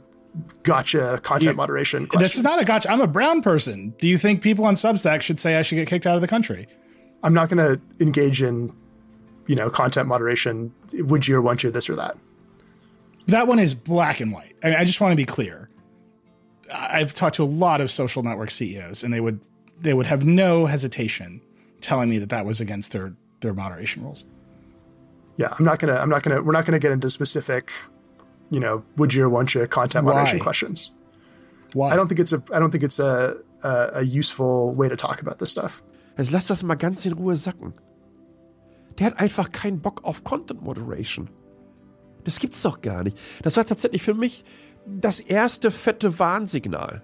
gotcha 0.63 1.19
content 1.23 1.55
moderation 1.55 2.07
questions. 2.07 2.31
This 2.31 2.37
is 2.37 2.43
not 2.43 2.61
a 2.61 2.65
gotcha. 2.65 2.91
I'm 2.91 3.01
a 3.01 3.07
brown 3.07 3.41
person. 3.41 3.93
Do 3.97 4.07
you 4.07 4.17
think 4.17 4.41
people 4.41 4.65
on 4.65 4.73
Substack 4.73 5.21
should 5.21 5.39
say 5.39 5.55
I 5.57 5.61
should 5.61 5.75
get 5.75 5.87
kicked 5.87 6.07
out 6.07 6.15
of 6.15 6.21
the 6.21 6.27
country? 6.27 6.67
I'm 7.23 7.33
not 7.33 7.49
going 7.49 7.57
to 7.57 8.03
engage 8.03 8.41
in 8.41 8.73
you 9.47 9.55
know 9.55 9.69
content 9.69 10.07
moderation. 10.07 10.73
Would 10.93 11.27
you 11.27 11.37
or 11.37 11.41
want 11.41 11.63
you 11.63 11.71
this 11.71 11.89
or 11.89 11.95
that? 11.95 12.17
That 13.27 13.47
one 13.47 13.59
is 13.59 13.73
black 13.73 14.19
and 14.19 14.31
white. 14.31 14.55
I, 14.63 14.77
I 14.77 14.83
just 14.83 14.99
want 14.99 15.11
to 15.11 15.15
be 15.15 15.25
clear. 15.25 15.69
I've 16.73 17.13
talked 17.13 17.35
to 17.35 17.43
a 17.43 17.45
lot 17.45 17.81
of 17.81 17.91
social 17.91 18.23
network 18.23 18.51
CEOs, 18.51 19.03
and 19.03 19.13
they 19.13 19.21
would 19.21 19.39
they 19.79 19.93
would 19.93 20.05
have 20.05 20.25
no 20.25 20.65
hesitation 20.65 21.41
telling 21.81 22.09
me 22.09 22.17
that 22.17 22.29
that 22.29 22.45
was 22.45 22.61
against 22.61 22.91
their 22.91 23.13
their 23.41 23.53
moderation 23.53 24.03
rules. 24.03 24.25
Yeah, 25.35 25.53
I'm 25.57 25.65
not 25.65 25.79
gonna. 25.79 25.95
I'm 25.95 26.09
not 26.09 26.23
gonna. 26.23 26.41
We're 26.41 26.53
not 26.53 26.65
gonna 26.65 26.79
get 26.79 26.91
into 26.91 27.09
specific, 27.09 27.71
you 28.49 28.59
know, 28.59 28.83
would 28.97 29.13
you 29.13 29.25
or 29.25 29.29
want 29.29 29.53
you 29.53 29.67
content 29.67 30.05
moderation 30.05 30.39
Why? 30.39 30.43
questions. 30.43 30.91
Why? 31.73 31.91
I 31.91 31.95
don't 31.95 32.07
think 32.07 32.19
it's 32.19 32.33
a. 32.33 32.41
I 32.51 32.59
don't 32.59 32.71
think 32.71 32.83
it's 32.83 32.99
a, 32.99 33.35
a 33.63 33.99
a 33.99 34.01
useful 34.03 34.75
way 34.75 34.89
to 34.89 34.95
talk 34.95 35.21
about 35.21 35.39
this 35.39 35.51
stuff. 35.51 35.81
Jetzt 36.17 36.31
lass 36.31 36.47
das 36.47 36.61
mal 36.63 36.75
ganz 36.75 37.05
in 37.05 37.13
Ruhe 37.13 37.35
sacken. 37.35 37.73
Der 38.99 39.07
hat 39.07 39.19
einfach 39.19 39.51
keinen 39.51 39.79
Bock 39.79 40.03
auf 40.03 40.23
Content 40.23 40.61
Moderation. 40.61 41.29
Das 42.23 42.39
gibt's 42.39 42.61
doch 42.61 42.81
gar 42.81 43.03
nicht. 43.03 43.17
Das 43.41 43.57
war 43.57 43.65
tatsächlich 43.65 44.03
für 44.03 44.13
mich 44.13 44.45
das 44.85 45.19
erste 45.19 45.71
fette 45.71 46.19
Warnsignal. 46.19 47.01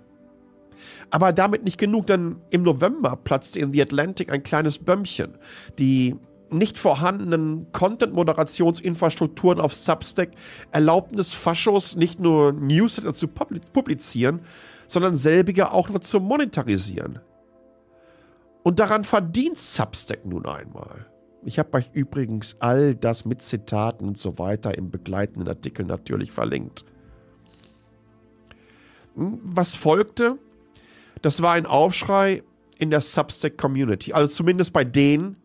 Aber 1.10 1.34
damit 1.34 1.64
nicht 1.64 1.78
genug, 1.78 2.08
denn 2.08 2.38
im 2.52 2.64
November 2.64 3.16
platzte 3.16 3.60
in 3.60 3.74
The 3.74 3.82
Atlantic 3.82 4.32
ein 4.32 4.44
kleines 4.44 4.78
Bömmchen. 4.78 5.38
Die 5.78 6.16
nicht 6.52 6.78
vorhandenen 6.78 7.72
Content-Moderationsinfrastrukturen 7.72 9.60
auf 9.60 9.76
Substack 9.76 10.32
erlaubten 10.72 11.20
es 11.20 11.34
Faschos 11.34 11.96
nicht 11.96 12.20
nur 12.20 12.52
Newsletter 12.54 13.14
zu 13.14 13.28
publi- 13.28 13.62
publizieren, 13.72 14.42
sondern 14.88 15.16
selbige 15.16 15.72
auch 15.72 15.90
noch 15.90 16.00
zu 16.00 16.20
monetarisieren. 16.20 17.20
Und 18.64 18.80
daran 18.80 19.04
verdient 19.04 19.58
Substack 19.58 20.26
nun 20.26 20.46
einmal. 20.46 21.06
Ich 21.46 21.58
habe 21.58 21.78
euch 21.78 21.90
übrigens 21.94 22.58
all 22.60 22.96
das 22.96 23.24
mit 23.24 23.42
Zitaten 23.42 24.08
und 24.08 24.18
so 24.18 24.38
weiter 24.38 24.78
im 24.78 24.92
begleitenden 24.92 25.48
Artikel 25.48 25.86
natürlich 25.86 26.32
verlinkt. 26.32 26.84
Hm, 29.16 29.40
Was 29.44 29.76
folgte? 29.76 30.38
Das 31.22 31.42
war 31.42 31.54
ein 31.54 31.66
Aufschrei 31.66 32.44
in 32.78 32.90
der 32.90 33.02
Substack-Community, 33.02 34.14
also 34.14 34.34
zumindest 34.34 34.72
bei 34.72 34.84
denen, 34.86 35.38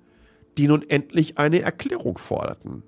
die 0.56 0.68
nun 0.68 0.82
endlich 0.88 1.38
eine 1.38 1.60
Erklärung 1.60 2.18
forderten. 2.18 2.82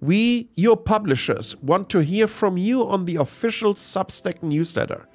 We, 0.00 0.48
your 0.56 0.76
publishers, 0.76 1.56
want 1.60 1.90
to 1.90 2.00
hear 2.00 2.26
from 2.26 2.56
you 2.56 2.82
on 2.82 3.06
the 3.06 3.18
official 3.18 3.74
Substack 3.74 4.42
newsletter. 4.42 5.06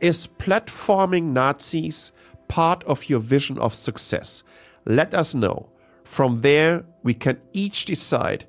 Is 0.00 0.26
platforming 0.26 1.32
Nazis 1.32 2.12
part 2.48 2.82
of 2.84 3.08
your 3.08 3.20
vision 3.20 3.58
of 3.58 3.74
success? 3.74 4.42
Let 4.84 5.14
us 5.14 5.32
know. 5.32 5.68
From 6.04 6.42
there, 6.42 6.84
we 7.02 7.14
can 7.14 7.38
each 7.52 7.84
decide 7.84 8.46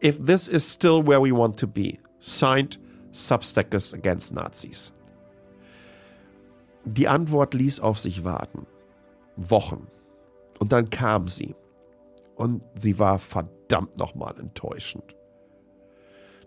if 0.00 0.18
this 0.18 0.46
is 0.46 0.64
still 0.64 1.02
where 1.02 1.20
we 1.20 1.32
want 1.32 1.56
to 1.58 1.66
be. 1.66 1.98
Signed, 2.20 2.78
Substackers 3.12 3.94
Against 3.94 4.34
Nazis. 4.34 4.92
Die 6.84 7.08
Antwort 7.08 7.54
ließ 7.54 7.80
auf 7.80 7.98
sich 7.98 8.24
warten. 8.24 8.66
Wochen. 9.36 9.86
Und 10.58 10.72
dann 10.72 10.90
kam 10.90 11.28
sie. 11.28 11.54
Und 12.36 12.62
sie 12.74 12.98
war 12.98 13.18
verdammt 13.18 13.96
nochmal 13.98 14.34
enttäuschend. 14.38 15.14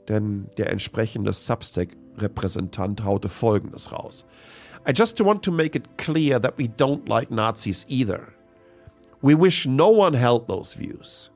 Denn 0.07 0.49
der 0.57 0.71
entsprechende 0.71 1.33
Substack-Repräsentant 1.33 3.03
haute 3.03 3.29
Folgendes 3.29 3.91
raus. 3.91 4.25
I 4.87 4.93
just 4.93 5.19
want 5.23 5.43
to 5.43 5.51
make 5.51 5.77
it 5.77 5.97
clear 5.97 6.39
that 6.39 6.57
we 6.57 6.67
don't 6.67 7.07
like 7.09 7.29
Nazis 7.29 7.85
either. 7.89 8.33
We 9.21 9.35
wish 9.35 9.65
no 9.65 9.89
one 9.89 10.13
held 10.13 10.47
those 10.47 10.73
views. 10.73 11.29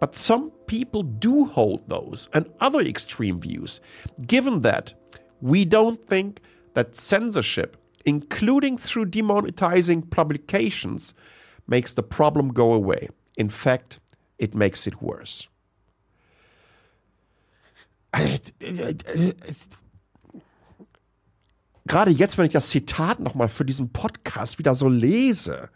But 0.00 0.16
some 0.16 0.50
people 0.66 1.02
do 1.02 1.44
hold 1.44 1.88
those 1.88 2.28
and 2.32 2.46
other 2.60 2.80
extreme 2.80 3.40
views, 3.40 3.80
given 4.26 4.62
that 4.62 4.94
we 5.40 5.64
don't 5.64 6.06
think 6.08 6.40
that 6.74 6.96
censorship, 6.96 7.76
including 8.04 8.78
through 8.78 9.06
demonetizing 9.06 10.10
publications, 10.10 11.14
makes 11.66 11.94
the 11.94 12.02
problem 12.02 12.54
go 12.54 12.72
away. 12.72 13.08
In 13.36 13.50
fact, 13.50 14.00
it 14.38 14.54
makes 14.54 14.86
it 14.86 15.00
worse. 15.00 15.48
Gerade 21.86 22.10
jetzt, 22.10 22.38
wenn 22.38 22.46
ich 22.46 22.52
das 22.52 22.70
Zitat 22.70 23.20
nochmal 23.20 23.48
für 23.48 23.64
diesen 23.64 23.92
Podcast 23.92 24.58
wieder 24.58 24.74
so 24.74 24.88
lese, 24.88 25.70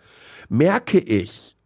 merke 0.48 0.98
ich, 0.98 1.56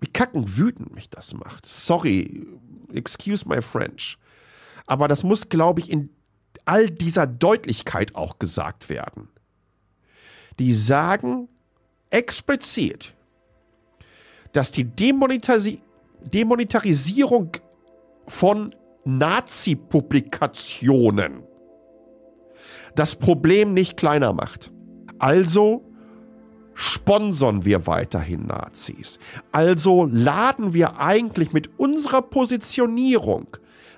wie 0.00 0.08
kacken 0.08 0.56
wütend 0.56 0.94
mich 0.94 1.10
das 1.10 1.34
macht. 1.34 1.66
Sorry, 1.66 2.46
excuse 2.92 3.48
my 3.48 3.62
French. 3.62 4.18
Aber 4.86 5.08
das 5.08 5.24
muss, 5.24 5.48
glaube 5.48 5.80
ich, 5.80 5.90
in 5.90 6.10
all 6.64 6.90
dieser 6.90 7.26
Deutlichkeit 7.26 8.14
auch 8.14 8.38
gesagt 8.38 8.88
werden. 8.88 9.28
Die 10.58 10.74
sagen 10.74 11.48
explizit, 12.12 13.12
dass 14.52 14.70
die 14.70 14.84
Demonetari 14.84 15.82
Demonetarisierung 16.24 17.56
von 18.28 18.72
Nazi-Publikationen 19.04 21.42
das 22.94 23.16
Problem 23.16 23.74
nicht 23.74 23.96
kleiner 23.96 24.32
macht. 24.32 24.70
Also 25.18 25.82
sponsern 26.74 27.64
wir 27.64 27.88
weiterhin 27.88 28.46
Nazis. 28.46 29.18
Also 29.50 30.06
laden 30.10 30.74
wir 30.74 31.00
eigentlich 31.00 31.52
mit 31.52 31.76
unserer 31.78 32.22
Positionierung 32.22 33.48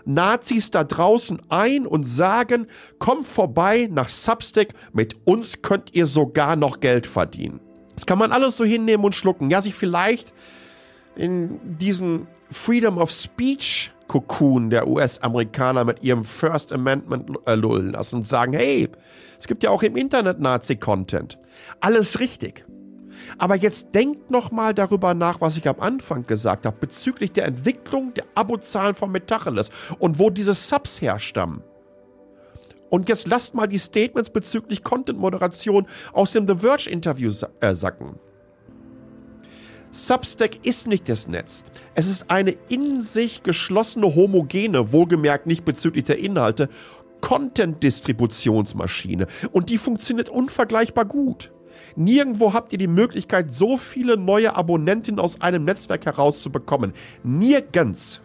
Nazis 0.06 0.70
da 0.70 0.84
draußen 0.84 1.40
ein 1.48 1.86
und 1.86 2.04
sagen, 2.04 2.66
kommt 2.98 3.26
vorbei 3.26 3.88
nach 3.90 4.08
Substack, 4.08 4.74
mit 4.92 5.16
uns 5.26 5.62
könnt 5.62 5.94
ihr 5.94 6.06
sogar 6.06 6.56
noch 6.56 6.80
Geld 6.80 7.06
verdienen. 7.06 7.60
Das 7.94 8.06
kann 8.06 8.18
man 8.18 8.32
alles 8.32 8.56
so 8.56 8.64
hinnehmen 8.64 9.04
und 9.04 9.14
schlucken. 9.14 9.50
Ja, 9.50 9.60
sich 9.60 9.74
vielleicht 9.74 10.32
in 11.16 11.60
diesen 11.78 12.26
Freedom 12.50 12.98
of 12.98 13.10
Speech 13.10 13.92
Cocoon 14.08 14.70
der 14.70 14.86
US-Amerikaner 14.86 15.84
mit 15.84 16.02
ihrem 16.02 16.24
First 16.24 16.72
Amendment 16.72 17.30
äh, 17.46 17.54
lullen 17.54 17.92
lassen 17.92 18.16
und 18.16 18.26
sagen, 18.26 18.52
hey, 18.52 18.88
es 19.38 19.46
gibt 19.46 19.62
ja 19.62 19.70
auch 19.70 19.82
im 19.82 19.96
Internet 19.96 20.40
Nazi-Content. 20.40 21.38
Alles 21.80 22.20
richtig. 22.20 22.64
Aber 23.38 23.56
jetzt 23.56 23.94
denkt 23.94 24.30
noch 24.30 24.50
mal 24.50 24.74
darüber 24.74 25.14
nach, 25.14 25.40
was 25.40 25.56
ich 25.56 25.68
am 25.68 25.80
Anfang 25.80 26.26
gesagt 26.26 26.66
habe, 26.66 26.76
bezüglich 26.78 27.32
der 27.32 27.46
Entwicklung 27.46 28.12
der 28.14 28.24
Abozahlen 28.34 28.94
von 28.94 29.10
Metacheles 29.10 29.70
und 29.98 30.18
wo 30.18 30.30
diese 30.30 30.54
Subs 30.54 31.00
herstammen. 31.00 31.62
Und 32.94 33.08
jetzt 33.08 33.26
lasst 33.26 33.56
mal 33.56 33.66
die 33.66 33.78
Statements 33.78 34.30
bezüglich 34.30 34.84
Content-Moderation 34.84 35.88
aus 36.12 36.30
dem 36.30 36.46
The 36.46 36.58
Verge-Interview 36.58 37.32
äh, 37.58 37.74
sacken. 37.74 38.20
Substack 39.90 40.64
ist 40.64 40.86
nicht 40.86 41.08
das 41.08 41.26
Netz. 41.26 41.64
Es 41.96 42.06
ist 42.06 42.30
eine 42.30 42.52
in 42.68 43.02
sich 43.02 43.42
geschlossene, 43.42 44.14
homogene, 44.14 44.92
wohlgemerkt 44.92 45.48
nicht 45.48 45.64
bezüglich 45.64 46.04
der 46.04 46.20
Inhalte, 46.20 46.68
Content-Distributionsmaschine. 47.20 49.26
Und 49.50 49.70
die 49.70 49.78
funktioniert 49.78 50.28
unvergleichbar 50.28 51.06
gut. 51.06 51.50
Nirgendwo 51.96 52.52
habt 52.52 52.70
ihr 52.70 52.78
die 52.78 52.86
Möglichkeit, 52.86 53.52
so 53.52 53.76
viele 53.76 54.16
neue 54.16 54.54
Abonnentinnen 54.54 55.18
aus 55.18 55.40
einem 55.40 55.64
Netzwerk 55.64 56.06
herauszubekommen. 56.06 56.92
Nirgends. 57.24 58.20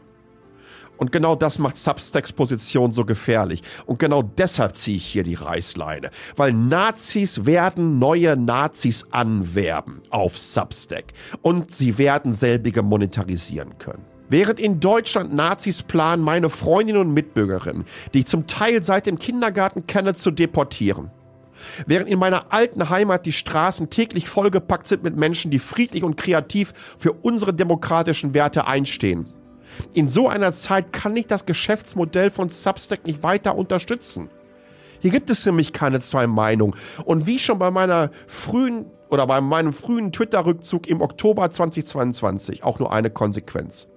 Und 1.00 1.14
genau 1.14 1.36
das 1.36 1.60
macht 1.60 1.78
Substacks 1.78 2.34
Position 2.34 2.92
so 2.92 3.06
gefährlich. 3.06 3.64
Und 3.86 4.00
genau 4.00 4.22
deshalb 4.22 4.76
ziehe 4.76 4.98
ich 4.98 5.06
hier 5.06 5.24
die 5.24 5.36
Reißleine. 5.36 6.12
Weil 6.36 6.52
Nazis 6.52 7.46
werden 7.46 8.00
neue 8.00 8.36
Nazis 8.36 9.06
anwerben 9.10 10.02
auf 10.10 10.38
Substack. 10.38 11.06
Und 11.42 11.72
sie 11.72 11.98
werden 11.98 12.34
selbige 12.34 12.84
monetarisieren 12.84 13.78
können. 13.78 14.06
Während 14.28 14.60
in 14.60 14.82
Deutschland 14.82 15.34
Nazis 15.34 15.82
planen, 15.84 16.22
meine 16.22 16.50
Freundinnen 16.50 17.02
und 17.02 17.14
Mitbürgerinnen, 17.14 17.86
die 18.14 18.20
ich 18.20 18.26
zum 18.28 18.46
Teil 18.46 18.84
seit 18.84 19.06
dem 19.06 19.18
Kindergarten 19.18 19.88
kenne, 19.88 20.16
zu 20.16 20.32
deportieren. 20.32 21.12
Während 21.88 22.10
in 22.10 22.20
meiner 22.20 22.52
alten 22.54 22.90
Heimat 22.90 23.26
die 23.26 23.32
Straßen 23.32 23.90
täglich 23.90 24.28
vollgepackt 24.28 24.88
sind 24.88 25.04
mit 25.04 25.16
Menschen, 25.16 25.50
die 25.50 25.60
friedlich 25.60 26.04
und 26.04 26.18
kreativ 26.18 26.74
für 26.98 27.14
unsere 27.14 27.54
demokratischen 27.54 28.34
Werte 28.34 28.68
einstehen 28.68 29.34
in 29.94 30.10
so 30.10 30.28
einer 30.28 30.54
Zeit 30.54 30.94
kann 30.94 31.16
ich 31.16 31.28
das 31.28 31.46
Geschäftsmodell 31.46 32.32
von 32.32 32.50
Substack 32.50 33.06
nicht 33.06 33.24
weiter 33.24 33.56
unterstützen. 33.56 34.30
Hier 35.00 35.12
gibt 35.12 35.30
es 35.30 35.46
nämlich 35.46 35.74
keine 35.74 36.02
zwei 36.02 36.28
Meinungen. 36.28 36.76
Und 37.06 37.26
wie 37.26 37.40
schon 37.40 37.60
bei 37.60 37.72
meiner 37.72 38.12
frühen 38.28 38.86
oder 39.10 39.26
bei 39.26 39.42
meinem 39.42 39.74
frühen 39.74 40.12
Twitter-Rückzug 40.12 40.88
im 40.88 41.02
Oktober 41.02 41.50
2022 41.52 42.64
auch 42.64 42.80
nur 42.80 42.92
eine 42.92 43.10
Konsequenz. 43.10 43.88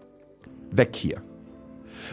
Weg 0.71 0.97
hier. 0.97 1.23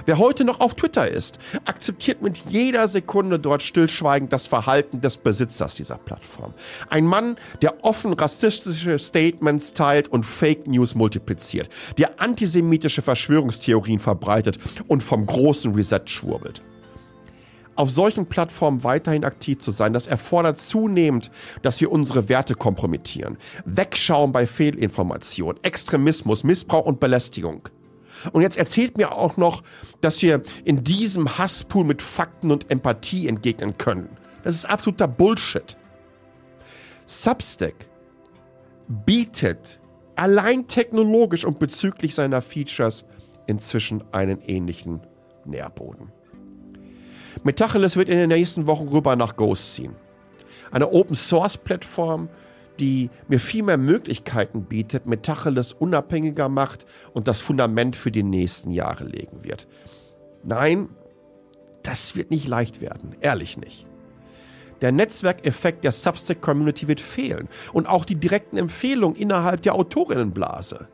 Wer 0.06 0.18
heute 0.18 0.44
noch 0.44 0.60
auf 0.60 0.76
Twitter 0.76 1.08
ist, 1.08 1.40
akzeptiert 1.66 2.22
mit 2.22 2.38
jeder 2.38 2.88
Sekunde 2.88 3.40
dort 3.40 3.64
stillschweigend 3.64 4.32
das 4.34 4.48
Verhalten 4.48 5.02
des 5.02 5.18
Besitzers 5.18 5.76
dieser 5.76 5.98
Plattform. 5.98 6.54
Ein 6.90 7.06
Mann, 7.06 7.38
der 7.62 7.84
offen 7.84 8.14
rassistische 8.14 9.00
Statements 9.00 9.74
teilt 9.74 10.08
und 10.08 10.26
Fake 10.26 10.68
News 10.68 10.96
multipliziert, 10.96 11.70
der 11.98 12.22
antisemitische 12.22 13.02
Verschwörungstheorien 13.02 14.00
verbreitet 14.00 14.58
und 14.88 15.04
vom 15.04 15.26
großen 15.26 15.74
Reset 15.74 16.02
schwurbelt 16.06 16.62
auf 17.80 17.90
solchen 17.90 18.26
Plattformen 18.26 18.84
weiterhin 18.84 19.24
aktiv 19.24 19.60
zu 19.60 19.72
sein, 19.72 19.94
das 19.94 20.06
erfordert 20.06 20.58
zunehmend, 20.58 21.32
dass 21.62 21.80
wir 21.80 21.90
unsere 21.94 22.28
Werte 22.28 22.54
kompromittieren. 22.54 23.38
Wegschauen 23.64 24.34
bei 24.34 24.46
Fehlinformation, 24.46 25.58
Extremismus, 25.64 26.44
Missbrauch 26.44 26.86
und 26.86 27.00
Belästigung. 27.00 27.70
Und 28.32 28.42
jetzt 28.42 28.58
erzählt 28.58 28.98
mir 28.98 29.12
auch 29.12 29.38
noch, 29.38 29.64
dass 30.02 30.22
wir 30.22 30.42
in 30.66 30.84
diesem 30.84 31.38
Hasspool 31.38 31.84
mit 31.84 32.02
Fakten 32.02 32.52
und 32.52 32.70
Empathie 32.72 33.28
entgegnen 33.28 33.78
können. 33.78 34.10
Das 34.44 34.56
ist 34.56 34.66
absoluter 34.66 35.08
Bullshit. 35.08 35.78
Substack 37.06 37.76
bietet 38.88 39.80
allein 40.16 40.68
technologisch 40.68 41.46
und 41.46 41.60
bezüglich 41.60 42.14
seiner 42.16 42.42
Features 42.42 43.06
inzwischen 43.48 44.04
einen 44.12 44.42
ähnlichen 44.42 45.02
Nährboden. 45.46 46.12
Metacheles 47.44 47.96
wird 47.96 48.10
in 48.10 48.18
den 48.18 48.30
nächsten 48.30 48.68
Wochen 48.68 48.88
rüber 48.90 49.16
nach 49.16 49.36
Ghost 49.36 49.76
ziehen. 49.76 49.96
Eine 50.72 50.92
Open 50.92 51.16
Source 51.16 51.58
Plattform, 51.58 52.30
die 52.80 53.10
mir 53.28 53.40
viel 53.40 53.64
mehr 53.64 53.78
Möglichkeiten 53.78 54.64
bietet, 54.64 55.06
Metacheles 55.06 55.74
unabhängiger 55.74 56.50
macht 56.50 56.86
und 57.14 57.28
das 57.28 57.42
Fundament 57.42 57.96
für 57.96 58.12
die 58.12 58.24
nächsten 58.24 58.72
Jahre 58.72 59.06
legen 59.06 59.44
wird. 59.44 59.68
Nein, 60.44 60.90
das 61.84 62.16
wird 62.16 62.32
nicht 62.32 62.48
leicht 62.48 62.82
werden, 62.82 63.16
ehrlich 63.22 63.58
nicht. 63.58 63.86
Der 64.82 64.92
Netzwerkeffekt 64.92 65.84
der 65.84 65.92
Substack-Community 65.92 66.88
wird 66.88 67.02
fehlen 67.02 67.50
und 67.74 67.88
auch 67.88 68.06
die 68.06 68.16
direkten 68.16 68.58
Empfehlungen 68.58 69.18
innerhalb 69.18 69.62
der 69.62 69.76
Autorinnenblase. 69.76 70.88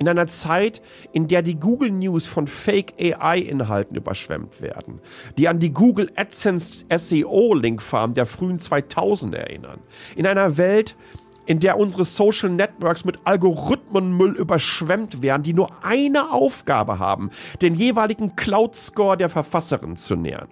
In 0.00 0.08
einer 0.08 0.28
Zeit, 0.28 0.80
in 1.12 1.28
der 1.28 1.42
die 1.42 1.60
Google 1.60 1.90
News 1.90 2.24
von 2.24 2.46
Fake 2.46 2.94
AI-Inhalten 2.98 3.98
überschwemmt 3.98 4.62
werden, 4.62 4.98
die 5.36 5.46
an 5.46 5.58
die 5.60 5.74
Google 5.74 6.10
AdSense 6.16 6.86
SEO-Linkfarm 6.88 8.14
der 8.14 8.24
frühen 8.24 8.60
2000 8.60 9.34
erinnern. 9.34 9.78
In 10.16 10.26
einer 10.26 10.56
Welt, 10.56 10.96
in 11.44 11.60
der 11.60 11.78
unsere 11.78 12.06
Social 12.06 12.48
Networks 12.48 13.04
mit 13.04 13.18
Algorithmenmüll 13.24 14.36
überschwemmt 14.36 15.20
werden, 15.20 15.42
die 15.42 15.52
nur 15.52 15.84
eine 15.84 16.32
Aufgabe 16.32 16.98
haben, 16.98 17.28
den 17.60 17.74
jeweiligen 17.74 18.36
Cloud-Score 18.36 19.18
der 19.18 19.28
Verfasserin 19.28 19.98
zu 19.98 20.16
nähern. 20.16 20.48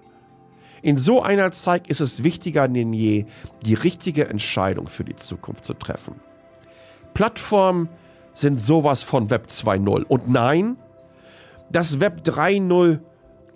In 0.83 0.99
so 0.99 1.23
einer 1.23 1.53
Zeit 1.53 1.89
ist 1.89 2.01
es 2.01 2.23
wichtiger 2.23 2.69
denn 2.69 2.93
je, 2.93 3.25
die 3.65 3.75
richtige 3.75 4.29
Entscheidung 4.29 4.89
für 4.89 5.05
die 5.05 5.17
Zukunft 5.17 5.65
zu 5.65 5.73
treffen. 5.73 6.17
Plattformen, 7.15 7.89
sind 8.39 8.61
sowas 8.61 9.03
von 9.03 9.31
Web 9.31 9.47
2.0. 9.49 10.05
Und 10.05 10.29
nein, 10.29 10.77
das 11.71 11.99
Web 11.99 12.21
3.0 12.23 13.01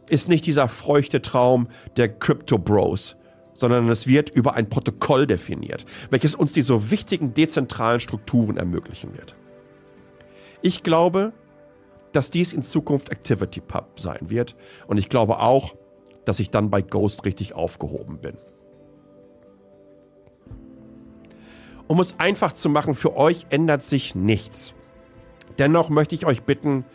ist 0.08 0.28
nicht 0.28 0.44
dieser 0.44 0.66
feuchte 0.68 1.22
Traum 1.22 1.68
der 1.96 2.08
Crypto 2.08 2.58
Bros, 2.58 3.16
sondern 3.52 3.88
es 3.90 4.08
wird 4.08 4.30
über 4.30 4.54
ein 4.54 4.68
Protokoll 4.68 5.28
definiert, 5.28 5.84
welches 6.10 6.34
uns 6.34 6.52
die 6.52 6.62
so 6.62 6.90
wichtigen 6.90 7.32
dezentralen 7.32 8.00
Strukturen 8.00 8.56
ermöglichen 8.56 9.16
wird. 9.16 9.36
Ich 10.62 10.82
glaube, 10.82 11.32
dass 12.10 12.30
dies 12.30 12.52
in 12.52 12.62
Zukunft 12.62 13.12
ActivityPub 13.12 14.00
sein 14.00 14.30
wird 14.30 14.56
und 14.88 14.98
ich 14.98 15.08
glaube 15.08 15.38
auch, 15.38 15.76
dass 16.24 16.40
ich 16.40 16.50
dann 16.50 16.70
bei 16.70 16.82
Ghost 16.82 17.24
richtig 17.24 17.54
aufgehoben 17.54 18.18
bin. 18.18 18.36
Um 21.92 22.00
es 22.00 22.18
einfach 22.18 22.54
zu 22.54 22.70
machen, 22.70 22.94
für 22.94 23.18
euch 23.18 23.44
ändert 23.50 23.82
sich 23.82 24.14
nichts. 24.14 24.72
Dennoch 25.58 25.90
möchte 25.90 26.14
ich 26.14 26.24
euch 26.24 26.42
bitten, 26.42 26.86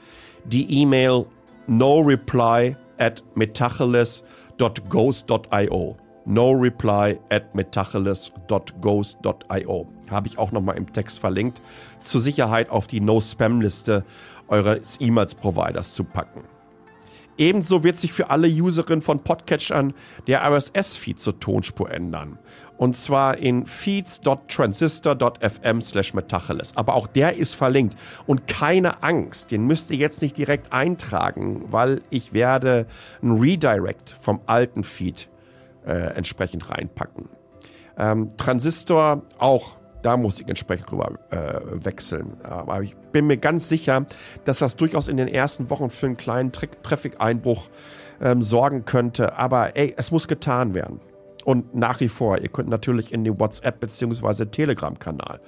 die 0.44 0.82
E-Mail 0.82 1.28
no 1.68 2.00
reply 2.00 2.76
at 2.98 3.24
metacheles.ghost.io 3.36 5.98
no 6.26 6.52
reply 6.52 7.20
at 7.30 7.54
metacheles.ghost.io 7.54 9.88
habe 10.10 10.28
ich 10.28 10.40
auch 10.40 10.52
nochmal 10.52 10.78
im 10.78 10.92
Text 10.92 11.20
verlinkt, 11.20 11.62
zur 12.02 12.22
Sicherheit 12.22 12.72
auf 12.72 12.88
die 12.88 13.00
No-Spam-Liste 13.00 14.04
eures 14.48 14.98
E-Mails-Providers 15.00 15.94
zu 15.94 16.06
packen. 16.06 16.42
Ebenso 17.38 17.84
wird 17.84 17.98
sich 17.98 18.14
für 18.14 18.32
alle 18.32 18.48
Userinnen 18.48 19.04
von 19.04 19.20
Podcatchern 19.20 19.94
der 20.26 20.44
RSS-Feed 20.44 21.20
zur 21.20 21.40
Tonspur 21.40 21.92
ändern. 21.92 22.40
Und 22.78 22.96
zwar 22.96 23.38
in 23.38 23.66
feeds.transistor.fm 23.66 25.82
slash 25.82 26.14
metacheles. 26.14 26.78
Aber 26.78 26.94
auch 26.94 27.08
der 27.08 27.38
ist 27.38 27.56
verlinkt. 27.56 27.98
Und 28.26 28.48
keine 28.48 29.04
Angst, 29.04 29.52
den 29.52 29.66
müsst 29.66 29.92
ihr 29.92 29.98
jetzt 29.98 30.22
nicht 30.22 30.38
direkt 30.38 30.72
eintragen, 30.72 31.66
weil 31.70 32.02
ich 32.10 32.34
werde 32.34 32.86
ein 33.22 33.40
Redirect 33.40 34.16
vom 34.22 34.40
alten 34.46 34.84
Feed 34.84 35.28
äh, 35.86 36.16
entsprechend 36.16 36.70
reinpacken. 36.70 37.28
Ähm, 37.98 38.38
Transistor 38.38 39.24
auch 39.40 39.78
da 40.04 40.16
muss 40.16 40.40
ich 40.40 40.48
entsprechend 40.48 40.92
rüber 40.92 41.14
äh, 41.32 41.84
wechseln. 41.84 42.38
Aber 42.44 42.82
ich 42.82 42.96
bin 43.12 43.28
mir 43.28 43.38
ganz 43.38 43.68
sicher, 43.68 44.06
dass 44.46 44.60
das 44.60 44.78
durchaus 44.78 45.08
in 45.08 45.18
den 45.18 45.28
ersten 45.28 45.70
Wochen 45.70 45.90
für 45.90 46.06
einen 46.06 46.16
kleinen 46.16 46.52
Traffic-Einbruch 46.52 47.68
ähm, 48.22 48.42
sorgen 48.42 48.86
könnte. 48.86 49.38
Aber 49.38 49.76
ey, 49.76 49.94
es 49.98 50.12
muss 50.12 50.28
getan 50.28 50.74
werden. 50.74 51.02
Und 51.48 51.74
nach 51.74 52.02
wie 52.02 52.10
vor, 52.10 52.40
ihr 52.40 52.50
könnt 52.50 52.68
natürlich 52.68 53.14
in 53.14 53.24
den 53.24 53.40
WhatsApp- 53.40 53.80
bzw. 53.80 54.48
Telegram-Kanal 54.48 55.40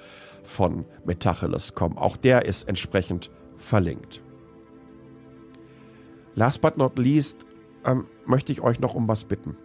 von 0.42 0.86
Metacheles 1.04 1.74
kommen. 1.74 1.98
Auch 1.98 2.16
der 2.16 2.46
ist 2.46 2.66
entsprechend 2.70 3.30
verlinkt. 3.58 4.22
Last 6.34 6.62
but 6.62 6.78
not 6.78 6.98
least 6.98 7.44
ähm, 7.84 8.06
möchte 8.24 8.50
ich 8.50 8.62
euch 8.62 8.80
noch 8.80 8.94
um 8.94 9.08
was 9.08 9.24
bitten. 9.24 9.58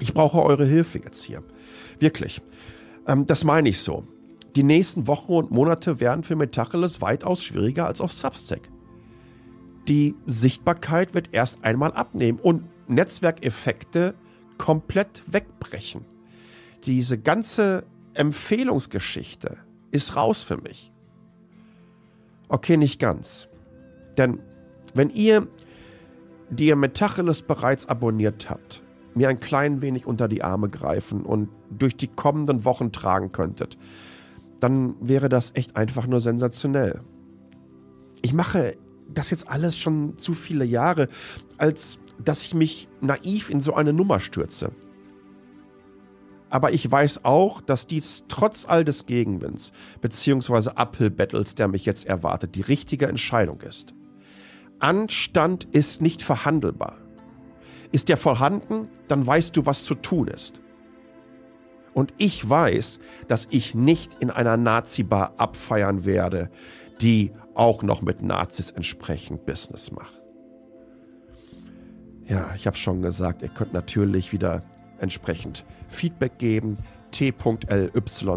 Ich 0.00 0.12
brauche 0.12 0.42
eure 0.42 0.66
Hilfe 0.66 0.98
jetzt 0.98 1.22
hier. 1.22 1.42
Wirklich. 1.98 2.42
Ähm, 3.06 3.24
das 3.24 3.42
meine 3.44 3.70
ich 3.70 3.80
so. 3.80 4.04
Die 4.54 4.62
nächsten 4.62 5.06
Wochen 5.06 5.32
und 5.32 5.50
Monate 5.50 5.98
werden 5.98 6.24
für 6.24 6.36
Metacheles 6.36 7.00
weitaus 7.00 7.42
schwieriger 7.42 7.86
als 7.86 8.02
auf 8.02 8.12
Substack. 8.12 8.68
die 9.88 10.14
Sichtbarkeit 10.26 11.14
wird 11.14 11.30
erst 11.32 11.64
einmal 11.64 11.92
abnehmen 11.92 12.38
und 12.38 12.64
Netzwerkeffekte 12.88 14.14
komplett 14.58 15.22
wegbrechen. 15.26 16.04
Diese 16.84 17.18
ganze 17.18 17.84
Empfehlungsgeschichte 18.14 19.56
ist 19.90 20.16
raus 20.16 20.42
für 20.42 20.58
mich. 20.58 20.92
Okay, 22.48 22.76
nicht 22.76 22.98
ganz. 22.98 23.48
Denn 24.16 24.40
wenn 24.94 25.10
ihr, 25.10 25.46
die 26.50 26.66
ihr 26.66 26.76
Metacheles 26.76 27.42
bereits 27.42 27.86
abonniert 27.88 28.50
habt, 28.50 28.82
mir 29.14 29.28
ein 29.28 29.40
klein 29.40 29.82
wenig 29.82 30.06
unter 30.06 30.28
die 30.28 30.42
Arme 30.42 30.68
greifen 30.68 31.22
und 31.22 31.48
durch 31.70 31.96
die 31.96 32.08
kommenden 32.08 32.64
Wochen 32.64 32.92
tragen 32.92 33.32
könntet, 33.32 33.76
dann 34.60 34.94
wäre 35.00 35.28
das 35.28 35.52
echt 35.54 35.76
einfach 35.76 36.06
nur 36.06 36.20
sensationell. 36.20 37.00
Ich 38.22 38.32
mache 38.32 38.76
das 39.12 39.30
jetzt 39.30 39.48
alles 39.48 39.76
schon 39.78 40.18
zu 40.18 40.34
viele 40.34 40.64
Jahre, 40.64 41.08
als 41.56 41.98
dass 42.22 42.42
ich 42.42 42.54
mich 42.54 42.88
naiv 43.00 43.50
in 43.50 43.60
so 43.60 43.74
eine 43.74 43.92
Nummer 43.92 44.20
stürze. 44.20 44.70
Aber 46.50 46.72
ich 46.72 46.90
weiß 46.90 47.24
auch, 47.24 47.60
dass 47.60 47.86
dies 47.86 48.24
trotz 48.28 48.66
all 48.66 48.84
des 48.84 49.06
Gegenwinds 49.06 49.72
bzw. 50.00 50.70
Uphill-Battles, 50.76 51.54
der 51.54 51.68
mich 51.68 51.84
jetzt 51.84 52.06
erwartet, 52.06 52.54
die 52.54 52.62
richtige 52.62 53.06
Entscheidung 53.06 53.60
ist. 53.60 53.94
Anstand 54.78 55.64
ist 55.72 56.00
nicht 56.00 56.22
verhandelbar. 56.22 56.96
Ist 57.92 58.08
der 58.08 58.16
vorhanden, 58.16 58.88
dann 59.08 59.26
weißt 59.26 59.56
du, 59.56 59.66
was 59.66 59.84
zu 59.84 59.94
tun 59.94 60.28
ist. 60.28 60.60
Und 61.94 62.14
ich 62.16 62.48
weiß, 62.48 63.00
dass 63.26 63.48
ich 63.50 63.74
nicht 63.74 64.16
in 64.20 64.30
einer 64.30 64.56
Nazi-Bar 64.56 65.34
abfeiern 65.36 66.04
werde, 66.04 66.50
die 67.00 67.32
auch 67.54 67.82
noch 67.82 68.02
mit 68.02 68.22
Nazis 68.22 68.70
entsprechend 68.70 69.46
Business 69.46 69.90
macht. 69.90 70.27
Ja, 72.28 72.52
ich 72.54 72.66
habe 72.66 72.76
schon 72.76 73.00
gesagt, 73.00 73.40
ihr 73.40 73.48
könnt 73.48 73.72
natürlich 73.72 74.34
wieder 74.34 74.62
entsprechend 74.98 75.64
Feedback 75.88 76.36
geben. 76.36 76.74
t.ly 77.10 77.32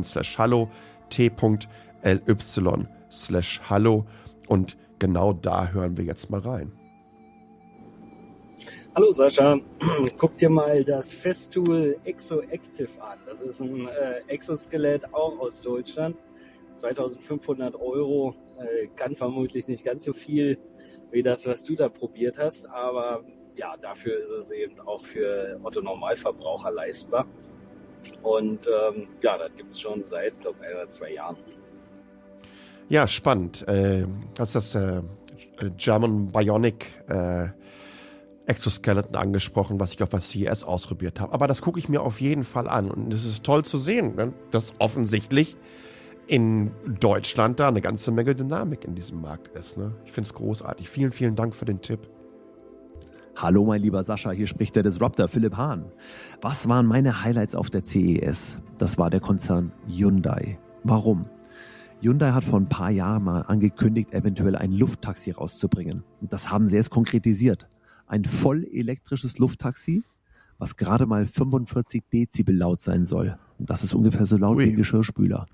slash 0.04 0.38
hallo, 0.38 0.70
t.ly 1.10 2.88
slash 3.12 3.62
hallo 3.70 4.06
und 4.48 4.78
genau 4.98 5.34
da 5.34 5.68
hören 5.72 5.98
wir 5.98 6.06
jetzt 6.06 6.30
mal 6.30 6.40
rein. 6.40 6.72
Hallo 8.96 9.12
Sascha, 9.12 9.60
guck 10.18 10.38
dir 10.38 10.50
mal 10.50 10.86
das 10.86 11.12
Festool 11.12 11.98
Exoactive 12.06 12.90
an. 13.02 13.20
Das 13.26 13.42
ist 13.42 13.60
ein 13.60 13.88
äh, 13.88 14.22
Exoskelett 14.28 15.14
auch 15.14 15.38
aus 15.40 15.62
Deutschland. 15.62 16.16
2500 16.76 17.76
Euro, 17.76 18.36
äh, 18.58 18.88
kann 18.96 19.16
vermutlich 19.16 19.68
nicht 19.68 19.84
ganz 19.84 20.06
so 20.06 20.14
viel 20.14 20.58
wie 21.12 21.24
das, 21.24 21.46
was 21.46 21.66
du 21.66 21.76
da 21.76 21.90
probiert 21.90 22.40
hast, 22.40 22.68
aber 22.68 23.26
ja, 23.62 23.78
dafür 23.80 24.18
ist 24.20 24.32
es 24.32 24.50
eben 24.50 24.80
auch 24.82 25.06
für 25.06 25.60
Otto 25.62 25.82
Normalverbraucher 25.82 26.72
leistbar. 26.72 27.28
Und 28.24 28.68
ähm, 28.68 29.08
ja, 29.22 29.38
das 29.38 29.52
gibt 29.56 29.72
es 29.72 29.80
schon 29.80 30.04
seit, 30.08 30.40
glaube 30.42 30.58
ich, 30.62 30.68
ein 30.68 30.76
oder 30.76 30.90
zwei 30.90 31.14
Jahren. 31.14 31.38
Ja, 32.90 33.08
spannend. 33.08 33.68
Äh, 33.68 34.08
hast 34.40 34.56
das 34.56 34.74
äh, 34.74 35.04
German 35.78 36.32
Bionic 36.32 36.88
äh, 37.08 37.50
Exoskeleton 38.48 39.16
angesprochen, 39.16 39.80
was 39.80 39.94
ich 39.94 40.02
auf 40.02 40.10
der 40.10 40.22
CES 40.22 40.64
ausprobiert 40.64 41.20
habe. 41.20 41.32
Aber 41.32 41.46
das 41.46 41.62
gucke 41.62 41.78
ich 41.78 41.88
mir 41.88 42.02
auf 42.02 42.20
jeden 42.20 42.44
Fall 42.44 42.68
an. 42.68 42.90
Und 42.90 43.14
es 43.14 43.26
ist 43.26 43.44
toll 43.44 43.64
zu 43.64 43.78
sehen, 43.78 44.16
ne? 44.16 44.34
dass 44.50 44.74
offensichtlich 44.80 45.56
in 46.26 46.72
Deutschland 47.00 47.60
da 47.60 47.68
eine 47.68 47.82
ganze 47.82 48.12
Menge 48.12 48.34
Dynamik 48.34 48.86
in 48.86 48.96
diesem 48.96 49.22
Markt 49.22 49.56
ist. 49.56 49.78
Ne? 49.78 49.94
Ich 50.06 50.12
finde 50.12 50.28
es 50.28 50.34
großartig. 50.34 50.90
Vielen, 50.90 51.12
vielen 51.12 51.36
Dank 51.36 51.54
für 51.54 51.66
den 51.66 51.82
Tipp. 51.82 52.10
Hallo 53.42 53.66
mein 53.66 53.82
lieber 53.82 54.04
Sascha, 54.04 54.30
hier 54.30 54.46
spricht 54.46 54.76
der 54.76 54.84
Disruptor 54.84 55.28
Philipp 55.28 55.58
Hahn. 55.58 55.86
Was 56.44 56.70
waren 56.70 56.86
meine 56.86 57.24
Highlights 57.24 57.56
auf 57.56 57.72
der 57.72 57.84
CES? 57.84 58.60
Das 58.78 59.00
war 59.00 59.10
der 59.10 59.20
Konzern 59.20 59.72
Hyundai. 59.88 60.60
Warum? 60.84 61.26
Hyundai 62.02 62.34
hat 62.34 62.44
vor 62.44 62.60
ein 62.60 62.70
paar 62.70 62.92
Jahren 62.92 63.24
mal 63.24 63.42
angekündigt, 63.42 64.14
eventuell 64.14 64.56
ein 64.56 64.72
Lufttaxi 64.72 65.32
rauszubringen. 65.32 66.04
Und 66.22 66.32
das 66.32 66.52
haben 66.52 66.68
sie 66.68 66.76
jetzt 66.76 66.92
konkretisiert. 66.92 67.68
Ein 68.06 68.26
voll 68.26 68.64
elektrisches 68.72 69.40
Lufttaxi, 69.40 70.04
was 70.60 70.78
gerade 70.78 71.08
mal 71.08 71.26
45 71.26 72.04
Dezibel 72.14 72.56
laut 72.56 72.80
sein 72.80 73.08
soll. 73.08 73.40
Das 73.58 73.84
ist 73.84 73.96
ungefähr 73.96 74.28
so 74.28 74.38
laut 74.38 74.58
Ui. 74.58 74.66
wie 74.66 74.70
ein 74.70 74.76
Geschirrspüler. 74.76 75.48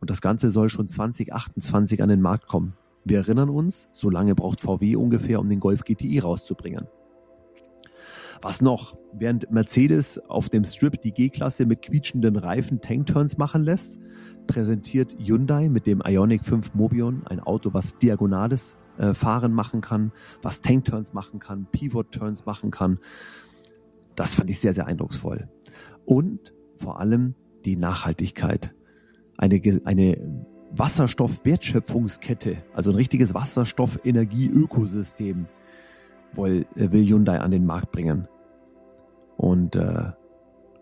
Und 0.00 0.08
das 0.08 0.22
Ganze 0.22 0.48
soll 0.48 0.70
schon 0.70 0.88
2028 0.88 2.02
an 2.02 2.08
den 2.08 2.22
Markt 2.22 2.46
kommen. 2.46 2.72
Wir 3.04 3.18
erinnern 3.18 3.50
uns, 3.50 3.90
so 3.92 4.08
lange 4.08 4.34
braucht 4.34 4.62
VW 4.62 4.96
ungefähr, 4.96 5.40
um 5.40 5.48
den 5.50 5.60
Golf 5.60 5.84
GTI 5.84 6.20
rauszubringen. 6.20 6.86
Was 8.42 8.60
noch? 8.60 8.96
Während 9.12 9.50
Mercedes 9.50 10.18
auf 10.28 10.48
dem 10.48 10.64
Strip 10.64 11.00
die 11.02 11.12
G-Klasse 11.12 11.66
mit 11.66 11.82
quietschenden 11.82 12.36
Reifen 12.36 12.80
Tankturns 12.80 13.36
machen 13.36 13.64
lässt, 13.64 13.98
präsentiert 14.46 15.16
Hyundai 15.18 15.68
mit 15.68 15.84
dem 15.86 16.00
Ioniq 16.04 16.44
5 16.44 16.74
Mobion 16.74 17.26
ein 17.26 17.40
Auto, 17.40 17.74
was 17.74 17.98
diagonales 17.98 18.76
äh, 18.98 19.14
Fahren 19.14 19.52
machen 19.52 19.80
kann, 19.80 20.12
was 20.42 20.60
Tankturns 20.60 21.12
machen 21.12 21.40
kann, 21.40 21.66
Pivot-Turns 21.70 22.46
machen 22.46 22.70
kann. 22.70 23.00
Das 24.14 24.36
fand 24.36 24.50
ich 24.50 24.60
sehr, 24.60 24.72
sehr 24.72 24.86
eindrucksvoll. 24.86 25.48
Und 26.04 26.54
vor 26.76 27.00
allem 27.00 27.34
die 27.64 27.74
Nachhaltigkeit. 27.76 28.72
Eine, 29.36 29.60
eine 29.84 30.46
Wasserstoffwertschöpfungskette, 30.70 32.58
also 32.74 32.90
ein 32.90 32.96
richtiges 32.96 33.34
Wasserstoffenergie-Ökosystem 33.34 35.46
will, 36.32 36.66
äh, 36.76 36.92
will 36.92 37.06
Hyundai 37.06 37.40
an 37.40 37.50
den 37.50 37.66
Markt 37.66 37.92
bringen. 37.92 38.28
Und 39.36 39.76
äh, 39.76 40.10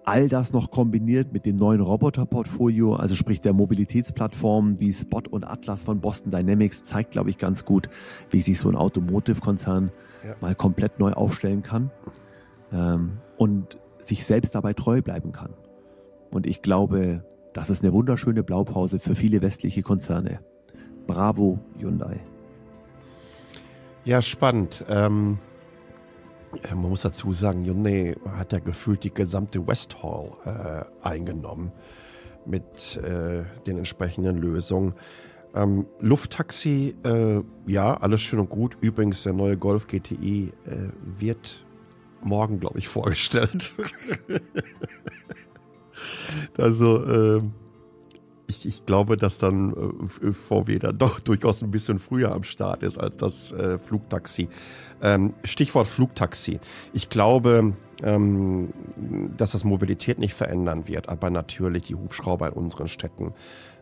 all 0.04 0.28
das 0.28 0.52
noch 0.52 0.70
kombiniert 0.70 1.32
mit 1.32 1.44
dem 1.44 1.56
neuen 1.56 1.80
Roboter-Portfolio, 1.80 2.94
also 2.94 3.14
sprich 3.14 3.40
der 3.40 3.52
Mobilitätsplattform 3.52 4.78
wie 4.78 4.92
Spot 4.92 5.22
und 5.30 5.44
Atlas 5.44 5.82
von 5.82 6.00
Boston 6.00 6.30
Dynamics, 6.30 6.84
zeigt, 6.84 7.10
glaube 7.10 7.30
ich, 7.30 7.38
ganz 7.38 7.64
gut, 7.64 7.88
wie 8.30 8.40
sich 8.40 8.58
so 8.58 8.68
ein 8.68 8.76
Automotive-Konzern 8.76 9.90
ja. 10.24 10.36
mal 10.40 10.54
komplett 10.54 11.00
neu 11.00 11.12
aufstellen 11.12 11.62
kann 11.62 11.90
ähm, 12.72 13.18
und 13.36 13.78
sich 13.98 14.24
selbst 14.24 14.54
dabei 14.54 14.72
treu 14.74 15.02
bleiben 15.02 15.32
kann. 15.32 15.54
Und 16.30 16.46
ich 16.46 16.62
glaube, 16.62 17.24
das 17.52 17.68
ist 17.70 17.82
eine 17.82 17.92
wunderschöne 17.92 18.44
Blaupause 18.44 19.00
für 19.00 19.16
viele 19.16 19.42
westliche 19.42 19.82
Konzerne. 19.82 20.40
Bravo, 21.06 21.58
Hyundai. 21.78 22.20
Ja, 24.06 24.22
spannend. 24.22 24.84
Ähm, 24.88 25.38
man 26.70 26.90
muss 26.90 27.02
dazu 27.02 27.32
sagen, 27.32 27.64
Hyundai 27.64 28.14
hat 28.24 28.52
ja 28.52 28.60
gefühlt 28.60 29.02
die 29.02 29.12
gesamte 29.12 29.66
West 29.66 30.00
Hall 30.00 30.30
äh, 30.44 31.04
eingenommen 31.04 31.72
mit 32.44 32.98
äh, 32.98 33.42
den 33.66 33.78
entsprechenden 33.78 34.38
Lösungen. 34.38 34.94
Ähm, 35.56 35.86
Lufttaxi, 35.98 36.94
äh, 37.02 37.42
ja, 37.66 37.96
alles 37.96 38.20
schön 38.20 38.38
und 38.38 38.48
gut. 38.48 38.78
Übrigens, 38.80 39.24
der 39.24 39.32
neue 39.32 39.56
Golf 39.56 39.88
GTI 39.88 40.52
äh, 40.66 40.76
wird 41.18 41.66
morgen, 42.22 42.60
glaube 42.60 42.78
ich, 42.78 42.86
vorgestellt. 42.88 43.74
also, 46.56 47.04
ähm, 47.04 47.54
ich, 48.48 48.66
ich, 48.66 48.86
glaube, 48.86 49.16
dass 49.16 49.38
dann 49.38 49.72
äh, 50.22 50.32
VW 50.32 50.78
dann 50.78 50.98
doch 50.98 51.20
durchaus 51.20 51.62
ein 51.62 51.70
bisschen 51.70 51.98
früher 51.98 52.32
am 52.32 52.42
Start 52.42 52.82
ist 52.82 52.98
als 52.98 53.16
das 53.16 53.52
äh, 53.52 53.78
Flugtaxi. 53.78 54.48
Ähm, 55.02 55.34
Stichwort 55.44 55.88
Flugtaxi. 55.88 56.60
Ich 56.92 57.08
glaube, 57.10 57.74
ähm, 58.02 58.70
dass 59.36 59.52
das 59.52 59.64
Mobilität 59.64 60.18
nicht 60.18 60.34
verändern 60.34 60.86
wird, 60.86 61.08
aber 61.08 61.30
natürlich 61.30 61.84
die 61.84 61.94
Hubschrauber 61.94 62.48
in 62.48 62.54
unseren 62.54 62.88
Städten 62.88 63.32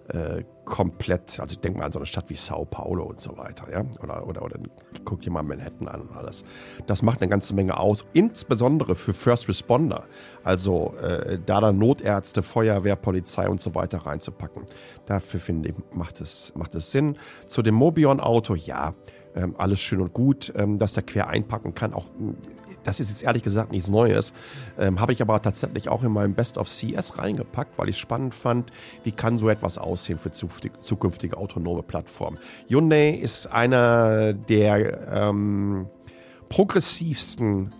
äh, 0.08 0.44
komplett, 0.64 1.40
also 1.40 1.52
ich 1.52 1.60
denke 1.60 1.78
mal 1.78 1.86
an 1.86 1.92
so 1.92 1.98
eine 1.98 2.06
Stadt 2.06 2.28
wie 2.28 2.36
Sao 2.36 2.64
Paulo 2.64 3.04
und 3.04 3.20
so 3.20 3.36
weiter, 3.36 3.70
ja, 3.70 3.84
oder, 4.02 4.26
oder, 4.26 4.42
oder 4.42 4.58
guck 5.04 5.20
dir 5.22 5.30
mal 5.30 5.42
Manhattan 5.42 5.88
an 5.88 6.02
und 6.02 6.16
alles. 6.16 6.44
Das 6.86 7.02
macht 7.02 7.22
eine 7.22 7.30
ganze 7.30 7.54
Menge 7.54 7.78
aus, 7.78 8.04
insbesondere 8.12 8.96
für 8.96 9.14
First 9.14 9.48
Responder, 9.48 10.04
also 10.42 10.94
äh, 11.00 11.38
da 11.44 11.60
dann 11.60 11.78
Notärzte, 11.78 12.42
Feuerwehr, 12.42 12.96
Polizei 12.96 13.48
und 13.48 13.60
so 13.60 13.74
weiter 13.74 13.98
reinzupacken. 13.98 14.64
Dafür 15.06 15.40
finde 15.40 15.70
ich, 15.70 15.74
macht 15.92 16.20
es, 16.20 16.54
macht 16.54 16.74
es 16.74 16.90
Sinn. 16.90 17.16
Zu 17.46 17.62
dem 17.62 17.74
Mobion-Auto, 17.74 18.54
ja, 18.54 18.94
ähm, 19.34 19.54
alles 19.58 19.80
schön 19.80 20.00
und 20.00 20.12
gut, 20.12 20.52
ähm, 20.56 20.78
dass 20.78 20.94
der 20.94 21.02
quer 21.02 21.28
einpacken 21.28 21.74
kann, 21.74 21.92
auch 21.92 22.06
das 22.84 23.00
ist 23.00 23.08
jetzt 23.08 23.22
ehrlich 23.22 23.42
gesagt 23.42 23.72
nichts 23.72 23.88
Neues. 23.88 24.32
Ähm, 24.78 25.00
Habe 25.00 25.12
ich 25.12 25.22
aber 25.22 25.40
tatsächlich 25.42 25.88
auch 25.88 26.02
in 26.02 26.12
meinem 26.12 26.34
Best 26.34 26.58
of 26.58 26.68
CS 26.68 27.18
reingepackt, 27.18 27.78
weil 27.78 27.88
ich 27.88 27.98
spannend 27.98 28.34
fand, 28.34 28.70
wie 29.02 29.12
kann 29.12 29.38
so 29.38 29.48
etwas 29.48 29.78
aussehen 29.78 30.18
für 30.18 30.30
zukünftige, 30.30 30.80
zukünftige 30.80 31.36
autonome 31.36 31.82
Plattformen. 31.82 32.38
Hyundai 32.68 33.10
ist 33.10 33.46
einer 33.46 34.32
der 34.32 35.08
ähm, 35.08 35.86
progressivsten 36.48 37.72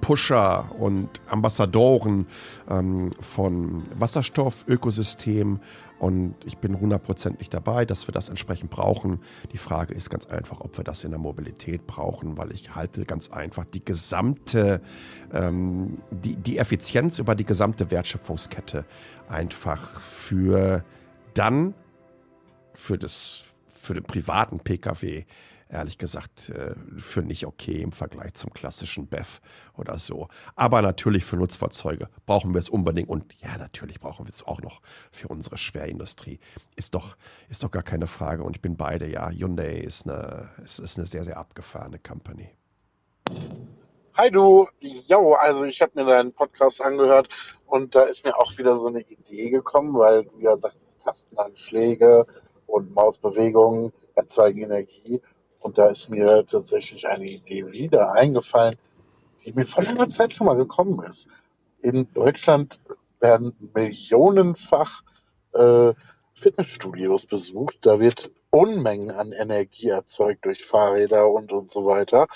Pusher 0.00 0.70
und 0.78 1.08
Ambassadoren 1.28 2.26
ähm, 2.70 3.12
von 3.20 3.82
Wasserstoff, 3.98 4.64
Ökosystem 4.68 5.60
und 5.98 6.34
ich 6.44 6.58
bin 6.58 6.78
hundertprozentig 6.78 7.50
dabei, 7.50 7.84
dass 7.84 8.06
wir 8.06 8.12
das 8.12 8.28
entsprechend 8.28 8.70
brauchen. 8.70 9.20
Die 9.52 9.58
Frage 9.58 9.94
ist 9.94 10.10
ganz 10.10 10.26
einfach, 10.26 10.60
ob 10.60 10.76
wir 10.76 10.84
das 10.84 11.04
in 11.04 11.10
der 11.10 11.18
Mobilität 11.18 11.86
brauchen, 11.86 12.38
weil 12.38 12.52
ich 12.52 12.74
halte 12.74 13.04
ganz 13.04 13.30
einfach 13.30 13.64
die 13.64 13.84
gesamte, 13.84 14.80
ähm, 15.32 15.98
die, 16.10 16.36
die 16.36 16.58
Effizienz 16.58 17.18
über 17.18 17.34
die 17.34 17.44
gesamte 17.44 17.90
Wertschöpfungskette 17.90 18.84
einfach 19.28 20.00
für 20.00 20.84
dann, 21.34 21.74
für, 22.74 22.96
das, 22.96 23.44
für 23.74 23.94
den 23.94 24.04
privaten 24.04 24.60
Pkw 24.60 25.24
ehrlich 25.68 25.98
gesagt 25.98 26.50
äh, 26.50 26.74
für 26.96 27.22
nicht 27.22 27.46
okay 27.46 27.82
im 27.82 27.92
Vergleich 27.92 28.34
zum 28.34 28.52
klassischen 28.52 29.06
BEF 29.06 29.40
oder 29.76 29.98
so. 29.98 30.28
Aber 30.56 30.82
natürlich 30.82 31.24
für 31.24 31.36
Nutzfahrzeuge 31.36 32.08
brauchen 32.26 32.54
wir 32.54 32.58
es 32.58 32.68
unbedingt 32.68 33.08
und 33.08 33.34
ja, 33.40 33.56
natürlich 33.58 34.00
brauchen 34.00 34.26
wir 34.26 34.32
es 34.32 34.46
auch 34.46 34.60
noch 34.60 34.80
für 35.10 35.28
unsere 35.28 35.58
Schwerindustrie. 35.58 36.40
Ist 36.76 36.94
doch, 36.94 37.16
ist 37.48 37.62
doch 37.62 37.70
gar 37.70 37.82
keine 37.82 38.06
Frage 38.06 38.42
und 38.42 38.56
ich 38.56 38.62
bin 38.62 38.76
beide, 38.76 39.06
ja. 39.08 39.30
Hyundai 39.30 39.78
ist 39.78 40.08
eine, 40.08 40.50
ist, 40.64 40.78
ist 40.78 40.98
eine 40.98 41.06
sehr, 41.06 41.24
sehr 41.24 41.36
abgefahrene 41.36 41.98
Company. 41.98 42.50
Hi 44.14 44.30
du, 44.32 44.66
jo, 44.80 45.34
also 45.34 45.64
ich 45.64 45.80
habe 45.80 45.92
mir 45.94 46.04
deinen 46.04 46.32
Podcast 46.32 46.82
angehört 46.82 47.28
und 47.66 47.94
da 47.94 48.02
ist 48.02 48.24
mir 48.24 48.36
auch 48.36 48.56
wieder 48.58 48.76
so 48.76 48.88
eine 48.88 49.02
Idee 49.02 49.50
gekommen, 49.50 49.96
weil 49.96 50.24
du 50.24 50.40
ja 50.40 50.56
sagtest, 50.56 51.04
Tastenanschläge 51.04 52.26
und 52.66 52.94
Mausbewegungen 52.94 53.92
erzeugen 54.16 54.64
Energie. 54.64 55.20
Und 55.60 55.78
da 55.78 55.86
ist 55.86 56.08
mir 56.08 56.46
tatsächlich 56.46 57.08
eine 57.08 57.26
Idee 57.26 57.70
wieder 57.72 58.12
eingefallen, 58.12 58.78
die 59.44 59.52
mir 59.52 59.66
vor 59.66 59.84
langer 59.84 60.08
Zeit 60.08 60.34
schon 60.34 60.46
mal 60.46 60.56
gekommen 60.56 61.02
ist. 61.02 61.28
In 61.80 62.12
Deutschland 62.12 62.78
werden 63.20 63.70
millionenfach 63.74 65.02
äh, 65.54 65.92
Fitnessstudios 66.34 67.26
besucht. 67.26 67.78
Da 67.82 68.00
wird 68.00 68.30
Unmengen 68.50 69.10
an 69.10 69.32
Energie 69.32 69.88
erzeugt 69.88 70.44
durch 70.44 70.64
Fahrräder 70.64 71.28
und, 71.28 71.52
und 71.52 71.70
so 71.70 71.86
weiter. 71.86 72.28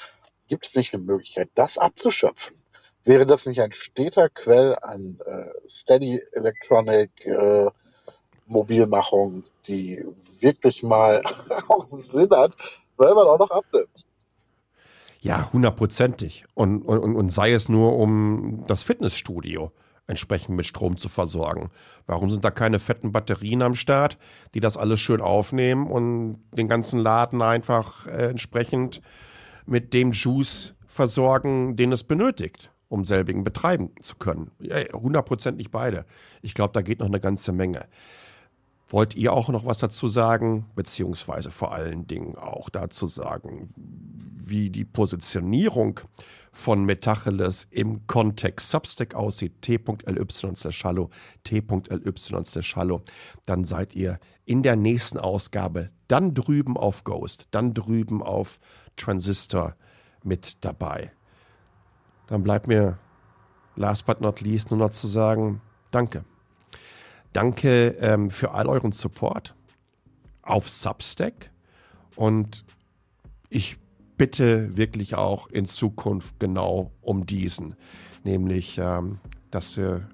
Gibt 0.49 0.67
es 0.67 0.75
nicht 0.75 0.93
eine 0.95 1.05
Möglichkeit, 1.05 1.51
das 1.55 1.79
abzuschöpfen? 1.79 2.57
Wäre 3.05 3.27
das 3.27 3.47
nicht 3.47 3.61
ein 3.61 3.73
steter 3.73 4.29
Quell 4.29 4.77
an 4.81 5.19
äh, 5.25 5.69
Steady 5.69 6.23
Electronic 6.33 7.27
äh, 7.27 7.71
Mobilmachung, 8.47 9.45
die 9.67 10.05
wirklich 10.41 10.83
mal 10.83 11.23
auch 11.69 11.85
Sinn 11.85 12.31
hat, 12.31 12.57
man 13.09 13.27
auch 13.27 13.39
noch 13.39 13.51
abnimmt. 13.51 14.07
Ja, 15.21 15.53
hundertprozentig. 15.53 16.45
Und, 16.55 16.83
und, 16.83 17.15
und 17.15 17.31
sei 17.31 17.53
es 17.53 17.69
nur, 17.69 17.97
um 17.97 18.65
das 18.67 18.83
Fitnessstudio 18.83 19.71
entsprechend 20.09 20.57
mit 20.57 20.67
Strom 20.67 20.97
zu 20.97 21.09
versorgen. 21.09 21.71
Warum 22.07 22.31
sind 22.31 22.45
da 22.45 22.51
keine 22.51 22.81
fetten 22.81 23.13
Batterien 23.13 23.63
am 23.63 23.75
Start, 23.75 24.19
die 24.55 24.61
das 24.61 24.77
alles 24.77 25.01
schön 25.01 25.21
aufnehmen 25.21 25.87
und 25.87 26.43
den 26.53 26.69
ganzen 26.69 26.99
Laden 26.99 27.41
einfach 27.41 28.07
äh, 28.07 28.31
entsprechend 28.31 29.01
mit 29.65 29.95
dem 29.95 30.11
Juice 30.11 30.75
versorgen, 30.87 31.77
den 31.77 31.93
es 31.93 32.03
benötigt, 32.03 32.73
um 32.89 33.05
selbigen 33.05 33.45
betreiben 33.45 33.91
zu 34.01 34.17
können? 34.17 34.51
Hundertprozentig 34.93 35.71
beide. 35.71 36.05
Ich 36.43 36.55
glaube, 36.55 36.73
da 36.75 36.83
geht 36.83 36.99
noch 36.99 37.07
eine 37.07 37.21
ganze 37.21 37.53
Menge. 37.53 37.87
Wollt 38.93 39.17
ihr 39.17 39.33
auch 39.33 39.49
noch 39.49 39.65
was 39.65 39.79
dazu 39.79 40.07
sagen, 40.07 40.67
beziehungsweise 40.75 41.51
vor 41.51 41.73
allen 41.73 42.07
Dingen 42.07 42.37
auch 42.37 42.69
dazu 42.69 43.07
sagen, 43.07 43.71
wie 43.75 44.69
die 44.69 44.85
Positionierung 44.85 46.01
von 46.53 46.85
Metacheles 46.85 47.67
im 47.71 48.07
Kontext 48.07 48.69
Substack 48.69 49.15
aussieht, 49.15 49.63
t.ly 49.63 50.27
slash 50.55 50.85
hallo, 50.85 51.09
t.ly 51.43 52.45
slash 52.45 52.77
hallo, 52.77 53.01
dann 53.47 53.65
seid 53.65 53.95
ihr 53.95 54.21
in 54.45 54.63
der 54.63 54.77
nächsten 54.77 55.17
Ausgabe 55.17 55.89
dann 56.09 56.35
drüben 56.35 56.77
auf 56.77 57.03
Ghost, 57.05 57.49
dann 57.51 57.73
drüben 57.73 58.23
auf 58.23 58.61
Transistor 58.97 59.75
mit 60.23 60.63
dabei. 60.67 61.13
Dann 62.27 62.43
bleibt 62.43 62.69
mir 62.69 62.99
last 63.75 64.05
but 64.05 64.21
not 64.21 64.43
least 64.43 64.71
nur 64.71 64.81
noch 64.81 64.91
zu 64.91 65.07
sagen, 65.07 65.63
danke. 65.91 66.27
Danke 67.33 67.97
ähm, 68.01 68.31
für 68.31 68.53
all 68.53 68.67
euren 68.67 68.93
Support 68.93 69.55
auf 70.43 70.69
Substack 70.69 71.51
und 72.17 72.65
ich 73.49 73.79
bitte 74.19 74.77
wirklich 74.77 75.15
auch 75.15 75.49
in 75.49 75.67
Zukunft 75.67 76.39
genau 76.39 76.93
um 77.01 77.27
diesen, 77.27 77.77
nämlich 78.25 78.79
ähm, 78.79 79.19
dass 79.51 79.77
wir 79.77 80.09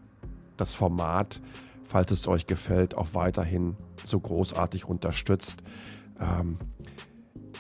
das 0.57 0.75
Format, 0.75 1.41
falls 1.85 2.11
es 2.13 2.29
euch 2.29 2.47
gefällt, 2.47 2.95
auch 2.95 3.15
weiterhin 3.15 3.77
so 4.05 4.21
großartig 4.21 4.85
unterstützt. 4.85 5.63
Ähm, 6.21 6.59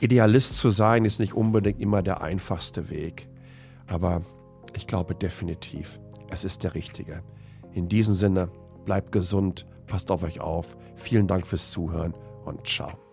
Idealist 0.00 0.56
zu 0.56 0.70
sein 0.70 1.04
ist 1.04 1.18
nicht 1.18 1.34
unbedingt 1.34 1.80
immer 1.80 2.02
der 2.02 2.20
einfachste 2.20 2.90
Weg, 2.90 3.28
aber 3.86 4.22
ich 4.76 4.86
glaube 4.86 5.14
definitiv, 5.14 5.98
es 6.30 6.44
ist 6.44 6.62
der 6.62 6.74
richtige. 6.74 7.22
In 7.72 7.88
diesem 7.88 8.14
Sinne, 8.14 8.50
bleibt 8.88 9.12
gesund, 9.12 9.66
passt 9.86 10.10
auf 10.10 10.22
euch 10.22 10.40
auf. 10.40 10.78
Vielen 10.96 11.26
Dank 11.26 11.46
fürs 11.46 11.70
Zuhören 11.70 12.14
und 12.46 12.66
ciao. 12.66 13.07